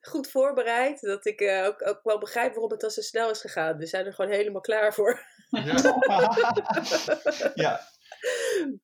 [0.00, 1.00] goed voorbereid.
[1.00, 3.76] Dat ik uh, ook, ook, wel begrijp waarom het al zo snel is gegaan.
[3.76, 5.26] We zijn er gewoon helemaal klaar voor.
[5.50, 5.94] Ja.
[7.54, 7.80] ja.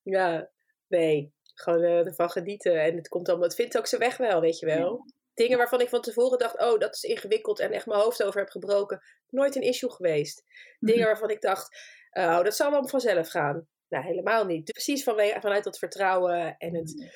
[0.03, 0.51] ja,
[0.89, 1.33] nee.
[1.55, 2.83] Gewoon uh, ervan genieten.
[2.83, 5.05] En het komt allemaal, het vindt ook zijn weg wel, weet je wel.
[5.35, 8.41] Dingen waarvan ik van tevoren dacht, oh, dat is ingewikkeld en echt mijn hoofd over
[8.41, 9.03] heb gebroken.
[9.29, 10.43] Nooit een issue geweest.
[10.79, 11.09] Dingen mhm.
[11.09, 11.77] waarvan ik dacht,
[12.11, 13.67] oh, dat zal wel vanzelf gaan.
[13.89, 14.73] Nou, helemaal niet.
[14.73, 17.09] Precies vanwege, vanuit dat vertrouwen en het, mhm.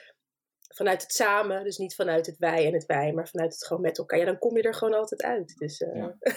[0.74, 1.64] vanuit het samen.
[1.64, 4.18] Dus niet vanuit het wij en het wij, maar vanuit het gewoon met elkaar.
[4.18, 5.56] Ja, dan kom je er gewoon altijd uit.
[5.56, 6.16] Dus uh, ja.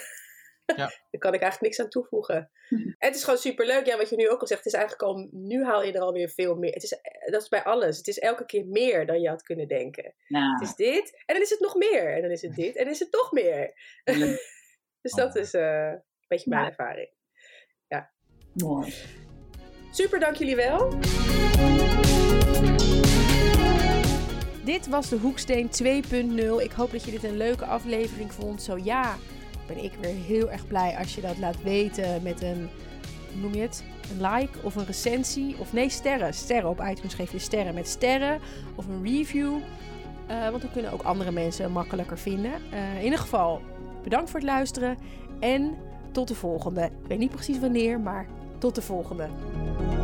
[0.66, 0.76] ja.
[0.76, 2.52] daar kan ik eigenlijk niks aan toevoegen.
[2.70, 2.92] Mhm.
[2.98, 3.86] het is gewoon superleuk.
[3.86, 6.02] Ja, wat je nu ook al zegt, het is eigenlijk al, nu haal je er
[6.02, 6.74] alweer veel meer.
[6.74, 7.98] Het is, dat is bij alles.
[7.98, 10.16] Het is elke keer meer dan je had kunnen denken.
[10.28, 10.54] Nou.
[10.54, 12.16] Het is dit, en dan is het nog meer.
[12.16, 13.74] En dan is het dit, en dan is het toch meer.
[15.02, 15.42] dus dat oh.
[15.42, 17.10] is uh, een beetje mijn ervaring.
[17.88, 18.12] Ja.
[18.54, 18.94] Mooi.
[19.96, 20.90] Super, dank jullie wel.
[24.64, 26.64] Dit was de Hoeksteen 2.0.
[26.64, 28.62] Ik hoop dat je dit een leuke aflevering vond.
[28.62, 29.16] Zo ja,
[29.68, 32.70] ben ik weer heel erg blij als je dat laat weten met een,
[33.32, 33.84] hoe noem je het?
[34.12, 35.56] Een like of een recensie.
[35.60, 36.34] Of nee, sterren.
[36.34, 38.40] Sterren op iTunes geef je sterren met sterren.
[38.76, 39.54] Of een review.
[40.30, 42.52] Uh, want dan kunnen ook andere mensen makkelijker vinden.
[42.74, 43.62] Uh, in ieder geval,
[44.04, 44.98] bedankt voor het luisteren.
[45.40, 45.78] En
[46.12, 46.82] tot de volgende.
[46.82, 48.28] Ik weet niet precies wanneer, maar
[48.64, 50.03] tot de volgende.